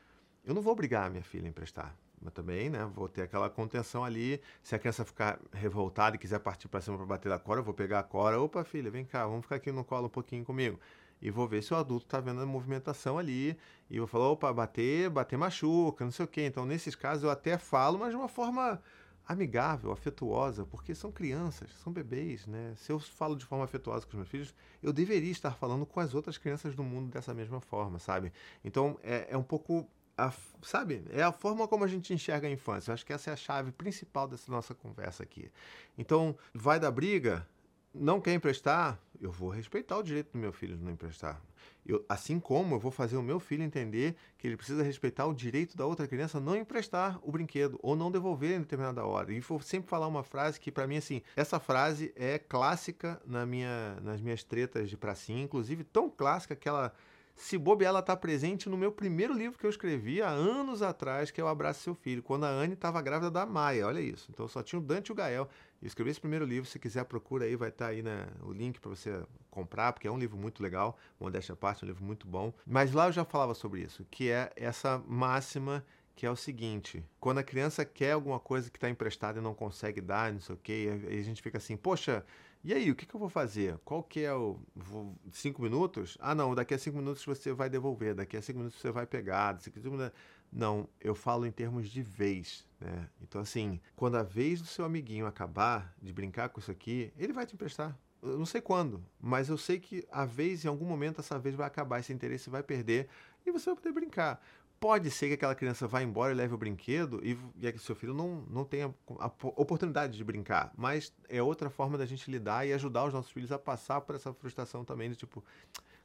eu 0.45 0.55
não 0.55 0.61
vou 0.61 0.73
obrigar 0.73 1.07
a 1.07 1.11
minha 1.11 1.23
filha 1.23 1.47
a 1.47 1.49
emprestar. 1.49 1.97
Mas 2.21 2.33
também, 2.33 2.71
né, 2.71 2.85
vou 2.95 3.09
ter 3.09 3.23
aquela 3.23 3.49
contenção 3.51 4.05
ali. 4.05 4.41
Se 4.63 4.75
a 4.75 4.79
criança 4.79 5.05
ficar 5.05 5.39
revoltada 5.53 6.17
e 6.17 6.19
quiser 6.19 6.39
partir 6.41 6.69
para 6.69 6.81
cima 6.81 6.97
para 6.97 7.07
bater 7.07 7.31
a 7.31 7.39
Cora, 7.39 7.61
eu 7.61 7.65
vou 7.65 7.75
pegar 7.75 8.01
a 8.01 8.03
Cora. 8.03 8.41
Opa, 8.41 8.65
filha, 8.65 8.91
vem 8.91 9.05
cá, 9.05 9.27
vamos 9.27 9.43
ficar 9.43 9.57
aqui 9.57 9.71
no 9.71 9.85
colo 9.85 10.07
um 10.07 10.11
pouquinho 10.11 10.45
comigo. 10.45 10.81
E 11.21 11.31
vou 11.31 11.47
ver 11.49 11.63
se 11.63 11.73
o 11.73 11.77
adulto 11.77 12.07
está 12.07 12.21
vendo 12.21 12.41
a 12.41 12.47
movimentação 12.47 13.19
ali. 13.19 13.57
E 13.91 13.99
vou 13.99 14.07
falar, 14.07 14.29
opa, 14.29 14.53
bater, 14.53 15.09
bater 15.11 15.37
machuca, 15.37 16.05
não 16.05 16.13
sei 16.13 16.25
o 16.25 16.29
quê. 16.29 16.47
Então, 16.47 16.67
nesses 16.67 16.95
casos, 16.95 17.25
eu 17.25 17.31
até 17.31 17.59
falo, 17.59 17.99
mas 17.99 18.11
de 18.11 18.17
uma 18.17 18.29
forma 18.29 18.83
amigável, 19.27 19.91
afetuosa, 19.91 20.65
porque 20.65 20.95
são 20.95 21.11
crianças, 21.11 21.71
são 21.83 21.93
bebês, 21.93 22.47
né? 22.47 22.75
Se 22.77 22.93
eu 22.93 23.01
falo 23.01 23.35
de 23.35 23.45
forma 23.45 23.65
afetuosa 23.65 24.07
com 24.07 24.11
os 24.11 24.17
meus 24.17 24.29
filhos, 24.29 24.55
eu 24.83 24.93
deveria 24.93 25.33
estar 25.33 25.53
falando 25.53 25.85
com 25.85 25.99
as 25.99 26.15
outras 26.15 26.39
crianças 26.39 26.77
do 26.77 26.85
mundo 26.85 27.11
dessa 27.11 27.35
mesma 27.35 27.61
forma, 27.61 27.99
sabe? 27.99 28.33
Então 28.65 28.99
é, 29.03 29.27
é 29.31 29.37
um 29.37 29.43
pouco 29.43 29.91
a, 30.17 30.33
sabe? 30.63 31.05
É 31.11 31.23
a 31.23 31.33
forma 31.33 31.69
como 31.69 31.85
a 31.85 31.89
gente 31.89 32.13
enxerga 32.13 32.49
a 32.49 32.51
infância. 32.51 32.91
Eu 32.91 32.95
acho 32.95 33.05
que 33.05 33.13
essa 33.13 33.31
é 33.31 33.33
a 33.33 33.37
chave 33.37 33.71
principal 33.73 34.27
dessa 34.27 34.51
nossa 34.51 34.75
conversa 34.75 35.23
aqui. 35.23 35.51
Então, 35.99 36.37
vai 36.55 36.81
dar 36.81 36.91
briga? 36.91 37.47
Não 37.95 38.21
quer 38.21 38.35
emprestar? 38.35 38.99
Eu 39.21 39.31
vou 39.31 39.49
respeitar 39.49 39.97
o 39.97 40.03
direito 40.03 40.33
do 40.33 40.39
meu 40.39 40.53
filho 40.53 40.77
de 40.77 40.83
não 40.83 40.93
emprestar. 40.93 41.41
Eu, 41.85 42.05
assim 42.09 42.41
como 42.41 42.75
eu 42.75 42.79
vou 42.79 42.91
fazer 42.91 43.17
o 43.17 43.23
meu 43.23 43.39
filho 43.39 43.63
entender 43.63 44.17
que 44.37 44.47
ele 44.47 44.57
precisa 44.57 44.83
respeitar 44.83 45.27
o 45.27 45.33
direito 45.33 45.77
da 45.77 45.87
outra 45.87 46.07
criança 46.07 46.41
não 46.41 46.57
emprestar 46.57 47.19
o 47.23 47.31
brinquedo 47.31 47.79
ou 47.81 47.95
não 47.95 48.11
devolver 48.11 48.57
em 48.57 48.61
determinada 48.61 49.05
hora. 49.05 49.33
E 49.33 49.41
vou 49.41 49.61
sempre 49.61 49.89
falar 49.89 50.07
uma 50.09 50.25
frase 50.25 50.59
que, 50.59 50.73
para 50.73 50.87
mim, 50.87 50.97
assim, 50.97 51.23
essa 51.37 51.61
frase 51.61 52.13
é 52.17 52.39
clássica 52.39 53.21
na 53.25 53.47
minha, 53.47 53.99
nas 54.03 54.21
minhas 54.21 54.43
tretas 54.43 54.91
de 54.91 54.97
pracinha, 54.97 55.43
inclusive 55.43 55.85
tão 55.85 56.11
clássica 56.11 56.57
que 56.57 56.69
ela 56.69 56.93
se 57.37 57.59
bobear, 57.59 57.91
ela 57.91 58.01
está 58.01 58.17
presente 58.17 58.69
no 58.69 58.79
meu 58.79 58.91
primeiro 58.91 59.35
livro 59.35 59.59
que 59.59 59.67
eu 59.67 59.71
escrevi 59.71 60.23
há 60.23 60.31
anos 60.31 60.81
atrás, 60.81 61.31
que 61.31 61.39
é 61.39 61.45
O 61.45 61.47
Abraço 61.47 61.83
Seu 61.83 61.95
Filho, 61.95 62.23
quando 62.23 62.45
a 62.45 62.49
Anne 62.49 62.73
estava 62.73 63.01
grávida 63.03 63.31
da 63.31 63.45
Maia. 63.45 63.87
Olha 63.87 64.01
isso. 64.01 64.29
Então 64.33 64.49
só 64.49 64.63
tinha 64.63 64.81
o 64.81 64.83
Dante 64.83 65.09
e 65.09 65.13
o 65.13 65.15
Gael. 65.15 65.47
Eu 65.81 65.87
escrevi 65.87 66.11
esse 66.11 66.21
primeiro 66.21 66.47
livro. 66.47 66.69
Se 66.69 66.79
quiser, 66.79 67.05
procura 67.05 67.45
aí, 67.45 67.55
vai 67.55 67.69
estar 67.69 67.85
tá 67.85 67.91
aí 67.91 68.03
né, 68.03 68.27
o 68.43 68.53
link 68.53 68.81
para 68.81 68.89
você 68.89 69.23
comprar, 69.51 69.93
porque 69.93 70.09
é 70.09 70.11
um 70.11 70.19
livro 70.19 70.39
muito 70.39 70.63
legal. 70.63 70.99
Modéstia 71.21 71.53
à 71.53 71.57
parte, 71.57 71.85
é 71.85 71.85
um 71.85 71.89
livro 71.89 72.03
muito 72.03 72.27
bom. 72.27 72.55
Mas 72.67 72.93
lá 72.93 73.07
eu 73.07 73.13
já 73.13 73.25
falava 73.25 73.53
sobre 73.53 73.83
isso, 73.83 74.07
que 74.11 74.31
é 74.31 74.51
essa 74.57 74.99
máxima 75.07 75.85
que 76.17 76.25
é 76.25 76.31
o 76.31 76.37
seguinte: 76.37 77.05
quando 77.21 77.39
a 77.39 77.43
criança 77.45 77.85
quer 77.85 78.13
alguma 78.13 78.41
coisa 78.41 78.71
que 78.71 78.79
está 78.79 78.89
emprestada 78.89 79.39
e 79.39 79.43
não 79.43 79.55
consegue 79.55 80.01
dar, 80.01 80.33
não 80.33 80.41
sei 80.41 80.55
o 80.55 80.59
quê, 80.59 80.89
a 81.07 81.23
gente 81.23 81.43
fica 81.43 81.59
assim, 81.59 81.77
poxa, 81.77 82.25
e 82.67 82.75
aí, 82.75 82.91
o 82.91 82.97
que, 82.97 83.07
que 83.07 83.15
eu 83.15 83.21
vou 83.21 83.29
fazer? 83.29 83.79
Qual 83.85 84.03
que 84.03 84.21
é 84.25 84.35
o. 84.35 84.59
Vou, 84.75 85.15
cinco 85.31 85.63
minutos? 85.63 86.19
Ah, 86.21 86.35
não, 86.35 86.53
daqui 86.53 86.75
a 86.75 86.79
cinco 86.79 86.99
minutos 86.99 87.25
você 87.25 87.53
vai 87.53 87.71
devolver, 87.71 88.13
daqui 88.13 88.37
a 88.37 88.43
cinco 88.43 88.59
minutos 88.59 88.81
você 88.81 88.91
vai 88.91 89.07
pegar. 89.07 89.53
Daqui 89.53 89.79
a 89.79 89.83
cinco 89.83 89.95
minutos... 89.97 90.19
Não, 90.53 90.89
eu 91.01 91.15
falo 91.15 91.47
em 91.47 91.53
termos 91.53 91.89
de 91.89 92.03
vez, 92.03 92.67
né? 92.81 93.09
Então, 93.23 93.41
assim, 93.41 93.81
quando 93.95 94.17
a 94.17 94.25
vez 94.25 94.61
do 94.61 94.67
seu 94.67 94.85
amiguinho 94.85 95.27
acabar 95.27 95.95
de 96.03 96.13
brincar 96.13 96.49
com 96.49 96.59
isso 96.59 96.73
aqui, 96.73 97.13
ele 97.17 97.33
vai 97.33 97.47
te 97.47 97.55
emprestar. 97.55 97.97
Eu 98.21 98.37
não 98.37 98.47
sei 98.47 98.61
quando, 98.61 99.05
mas 99.21 99.49
eu 99.49 99.57
sei 99.57 99.79
que 99.79 100.05
a 100.11 100.25
vez, 100.25 100.65
em 100.65 100.69
algum 100.69 100.87
momento, 100.87 101.21
essa 101.21 101.39
vez 101.39 101.55
vai 101.55 101.69
acabar, 101.69 102.01
esse 102.01 102.13
interesse 102.13 102.51
vai 102.51 102.65
perder 102.65 103.09
e 103.47 103.53
você 103.53 103.67
vai 103.67 103.77
poder 103.77 103.93
brincar. 103.93 104.45
Pode 104.79 105.11
ser 105.11 105.29
que 105.29 105.35
aquela 105.35 105.55
criança 105.55 105.89
vá 105.89 106.03
embora 106.03 106.33
e 106.33 106.35
leve 106.35 106.55
o 106.55 106.59
brinquedo 106.59 107.21
e, 107.25 107.39
e 107.61 107.73
que 107.73 107.79
seu 107.79 107.95
filho 107.95 108.13
não, 108.13 108.45
não 108.51 108.65
tenha 108.65 108.95
a 109.19 109.27
oportunidade 109.27 110.17
de 110.17 110.23
brincar. 110.23 110.73
Mas 110.77 111.13
é 111.29 111.43
outra 111.43 111.71
forma 111.71 111.97
da 111.97 112.05
gente 112.05 112.31
lidar 112.31 112.67
e 112.67 112.73
ajudar 112.75 113.07
os 113.07 113.15
nossos 113.15 113.31
filhos 113.31 113.51
a 113.51 113.59
passar 113.59 114.03
por 114.03 114.15
essa 114.15 114.35
frustração 114.35 114.85
também, 114.85 115.11
de 115.11 115.17
tipo, 115.17 115.43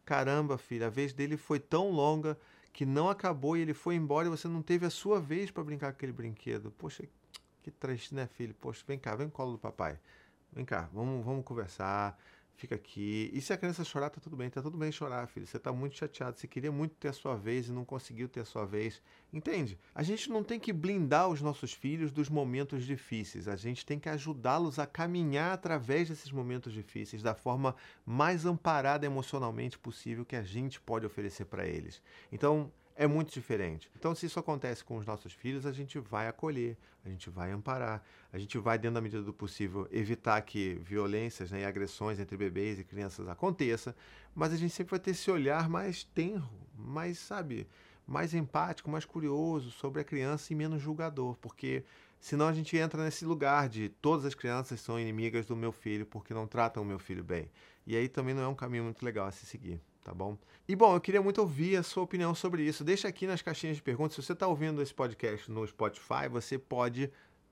caramba, 0.06 0.58
filho, 0.58 0.86
a 0.86 0.90
vez 0.90 1.12
dele 1.12 1.36
foi 1.36 1.60
tão 1.60 1.92
longa 1.92 2.38
que 2.72 2.86
não 2.86 3.10
acabou 3.10 3.58
e 3.58 3.62
ele 3.62 3.74
foi 3.74 3.96
embora 3.96 4.28
e 4.28 4.32
você 4.32 4.48
não 4.48 4.62
teve 4.62 4.86
a 4.86 4.90
sua 4.90 5.20
vez 5.20 5.52
para 5.52 5.64
brincar 5.64 5.92
com 5.92 5.98
aquele 5.98 6.14
brinquedo. 6.14 6.72
Poxa, 6.72 7.04
que 7.62 7.70
triste, 7.70 8.16
né, 8.16 8.26
filho? 8.26 8.54
Poxa, 8.54 8.84
vem 8.88 8.98
cá, 8.98 9.16
vem 9.16 9.26
no 9.28 9.32
colo 9.32 9.52
do 9.52 9.58
papai. 9.58 10.00
Vem 10.54 10.64
cá, 10.64 10.90
vamos, 10.94 11.26
vamos 11.26 11.44
conversar 11.44 12.18
fica 12.56 12.76
aqui. 12.76 13.30
E 13.34 13.42
se 13.42 13.52
a 13.52 13.58
criança 13.58 13.84
chorar, 13.84 14.10
tá 14.10 14.20
tudo 14.22 14.36
bem, 14.36 14.50
tá 14.50 14.62
tudo 14.62 14.78
bem 14.78 14.92
chorar, 14.92 15.28
filho. 15.28 15.48
Você 15.48 15.58
tá 15.58 15.72
muito 15.72 15.98
chateado, 15.98 16.38
você 16.38 16.48
queria 16.48 16.72
muito 16.72 16.96
ter 16.96 17.08
a 17.08 17.14
sua 17.14 17.36
vez 17.36 17.68
e 17.68 17.72
não 17.72 17.84
conseguiu 17.84 18.30
ter 18.30 18.42
a 18.42 18.46
sua 18.46 18.66
vez. 18.66 19.02
Entende? 19.34 19.78
A 19.96 20.04
gente 20.04 20.30
não 20.30 20.44
tem 20.44 20.60
que 20.60 20.72
blindar 20.72 21.30
os 21.30 21.42
nossos 21.42 21.74
filhos 21.74 22.12
dos 22.12 22.30
momentos 22.30 22.86
difíceis. 22.86 23.48
A 23.48 23.56
gente 23.56 23.86
tem 23.86 24.00
que 24.00 24.10
ajudá-los 24.10 24.80
a 24.80 24.86
caminhar 24.86 25.54
através 25.54 26.10
desses 26.10 26.32
momentos 26.32 26.74
difíceis 26.74 27.24
da 27.24 27.34
forma 27.34 27.76
mais 28.06 28.46
amparada 28.46 29.06
emocionalmente 29.06 29.80
possível 29.80 30.26
que 30.26 30.36
a 30.36 30.44
gente 30.44 30.80
pode 30.80 31.06
oferecer 31.06 31.46
para 31.46 31.66
eles. 31.66 32.02
Então, 32.32 32.72
é 33.02 33.08
muito 33.08 33.34
diferente. 33.34 33.90
Então, 33.98 34.14
se 34.14 34.28
isso 34.28 34.40
acontece 34.40 34.84
com 34.84 34.96
os 34.96 35.08
nossos 35.08 35.34
filhos, 35.34 35.66
a 35.66 35.72
gente 35.72 35.98
vai 35.98 36.28
acolher, 36.28 36.78
a 37.04 37.10
gente 37.10 37.32
vai 37.32 37.50
amparar, 37.50 38.04
a 38.32 38.38
gente 38.38 38.60
vai, 38.60 38.78
dentro 38.78 38.94
da 38.94 39.02
medida 39.02 39.24
do 39.24 39.34
possível, 39.34 39.88
evitar 39.92 40.40
que 40.44 40.76
violências 40.84 41.50
né, 41.50 41.62
e 41.62 41.66
agressões 41.66 42.20
entre 42.20 42.38
bebês 42.38 42.78
e 42.78 42.84
crianças 42.84 43.28
aconteça, 43.28 43.96
mas 44.36 44.54
a 44.54 44.56
gente 44.56 44.72
sempre 44.72 44.92
vai 44.92 45.00
ter 45.00 45.12
esse 45.12 45.32
olhar 45.32 45.68
mais 45.68 46.04
tenro, 46.04 46.48
mais, 46.78 47.18
sabe, 47.18 47.68
mais 48.06 48.36
empático, 48.36 48.88
mais 48.88 49.04
curioso 49.04 49.72
sobre 49.72 50.00
a 50.00 50.04
criança 50.04 50.54
e 50.54 50.56
menos 50.56 50.80
julgador, 50.80 51.36
porque 51.42 51.84
senão 52.20 52.48
a 52.48 52.54
gente 52.54 52.78
entra 52.78 53.04
nesse 53.04 53.26
lugar 53.26 53.68
de 53.68 53.90
todas 53.90 54.26
as 54.26 54.36
crianças 54.36 54.80
são 54.80 55.00
inimigas 55.00 55.48
do 55.48 55.56
meu 55.56 55.72
filho 55.72 56.06
porque 56.06 56.36
não 56.36 56.46
tratam 56.46 56.84
o 56.84 56.86
meu 56.86 57.00
filho 57.00 57.24
bem. 57.24 57.50
E 57.88 57.98
aí 57.98 58.08
também 58.08 58.36
não 58.36 58.44
é 58.44 58.48
um 58.48 58.54
caminho 58.54 58.84
muito 58.84 59.04
legal 59.04 59.26
a 59.26 59.32
se 59.32 59.44
seguir 59.48 59.82
tá 60.04 60.14
bom? 60.14 60.38
E 60.68 60.76
bom, 60.76 60.96
eu 60.96 61.02
queria 61.02 61.22
muito 61.22 61.42
ouvir 61.42 61.76
a 61.76 61.84
sua 61.84 62.04
opinião 62.04 62.34
sobre 62.34 62.64
isso. 62.64 62.84
Deixa 62.84 63.08
aqui 63.08 63.28
nas 63.28 63.42
caixinhas 63.42 63.78
de 63.78 63.84
perguntas. 63.84 64.16
Se 64.16 64.24
você 64.24 64.34
está 64.34 64.48
ouvindo 64.48 64.82
esse 64.82 64.94
podcast 64.94 65.52
no 65.52 65.66
Spotify, 65.68 66.30
você 66.30 66.58
pode 66.58 67.12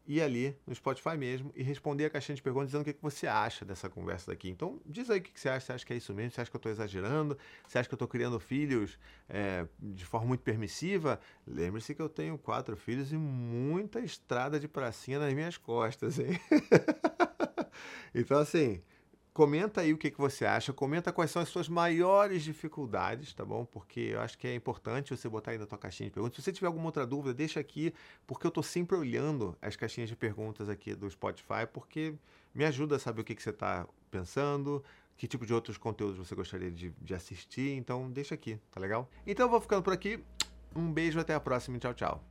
ir 0.09 0.21
ali 0.21 0.57
no 0.65 0.73
Spotify 0.73 1.15
mesmo 1.15 1.51
e 1.55 1.61
responder 1.61 2.05
a 2.05 2.09
caixinha 2.09 2.35
de 2.35 2.41
perguntas 2.41 2.69
dizendo 2.69 2.81
o 2.81 2.85
que, 2.85 2.93
que 2.93 3.01
você 3.01 3.27
acha 3.27 3.63
dessa 3.63 3.87
conversa 3.87 4.31
daqui. 4.31 4.49
Então, 4.49 4.81
diz 4.83 5.07
aí 5.09 5.19
o 5.19 5.21
que, 5.21 5.31
que 5.31 5.39
você 5.39 5.49
acha. 5.49 5.67
Você 5.67 5.73
acha 5.73 5.85
que 5.85 5.93
é 5.93 5.97
isso 5.97 6.13
mesmo? 6.15 6.31
Você 6.31 6.41
acha 6.41 6.49
que 6.49 6.55
eu 6.55 6.59
estou 6.59 6.71
exagerando? 6.71 7.37
Você 7.67 7.77
acha 7.77 7.87
que 7.87 7.93
eu 7.93 7.95
estou 7.95 8.07
criando 8.07 8.39
filhos 8.39 8.97
é, 9.29 9.67
de 9.79 10.03
forma 10.05 10.25
muito 10.25 10.41
permissiva? 10.41 11.19
Lembre-se 11.45 11.93
que 11.93 12.01
eu 12.01 12.09
tenho 12.09 12.39
quatro 12.39 12.75
filhos 12.75 13.13
e 13.13 13.17
muita 13.17 13.99
estrada 13.99 14.59
de 14.59 14.67
pracinha 14.67 15.19
nas 15.19 15.31
minhas 15.33 15.57
costas, 15.57 16.17
hein? 16.17 16.39
então, 18.15 18.39
assim, 18.39 18.81
Comenta 19.33 19.81
aí 19.81 19.93
o 19.93 19.97
que, 19.97 20.09
que 20.11 20.17
você 20.17 20.45
acha, 20.45 20.73
comenta 20.73 21.13
quais 21.13 21.31
são 21.31 21.41
as 21.41 21.49
suas 21.49 21.69
maiores 21.69 22.43
dificuldades, 22.43 23.33
tá 23.33 23.45
bom? 23.45 23.63
Porque 23.63 23.99
eu 23.99 24.19
acho 24.19 24.37
que 24.37 24.47
é 24.47 24.55
importante 24.55 25.15
você 25.15 25.29
botar 25.29 25.51
aí 25.51 25.57
na 25.57 25.65
tua 25.65 25.77
caixinha 25.77 26.09
de 26.09 26.13
perguntas. 26.13 26.35
Se 26.35 26.41
você 26.41 26.51
tiver 26.51 26.67
alguma 26.67 26.87
outra 26.87 27.05
dúvida, 27.05 27.33
deixa 27.33 27.59
aqui, 27.59 27.93
porque 28.25 28.45
eu 28.45 28.51
tô 28.51 28.63
sempre 28.63 28.97
olhando 28.97 29.55
as 29.61 29.75
caixinhas 29.75 30.09
de 30.09 30.15
perguntas 30.15 30.67
aqui 30.67 30.95
do 30.95 31.09
Spotify, 31.09 31.65
porque 31.71 32.15
me 32.53 32.65
ajuda 32.65 32.95
a 32.95 32.99
saber 32.99 33.21
o 33.21 33.23
que, 33.23 33.35
que 33.35 33.43
você 33.43 33.51
está 33.51 33.87
pensando, 34.09 34.83
que 35.15 35.27
tipo 35.27 35.45
de 35.45 35.53
outros 35.53 35.77
conteúdos 35.77 36.17
você 36.17 36.33
gostaria 36.33 36.71
de, 36.71 36.91
de 36.99 37.13
assistir. 37.13 37.71
Então, 37.77 38.09
deixa 38.09 38.33
aqui, 38.35 38.59
tá 38.71 38.79
legal? 38.79 39.09
Então, 39.27 39.45
eu 39.45 39.49
vou 39.49 39.61
ficando 39.61 39.83
por 39.83 39.93
aqui. 39.93 40.19
Um 40.75 40.91
beijo, 40.91 41.19
até 41.19 41.33
a 41.33 41.39
próxima 41.39 41.77
tchau, 41.77 41.93
tchau. 41.93 42.23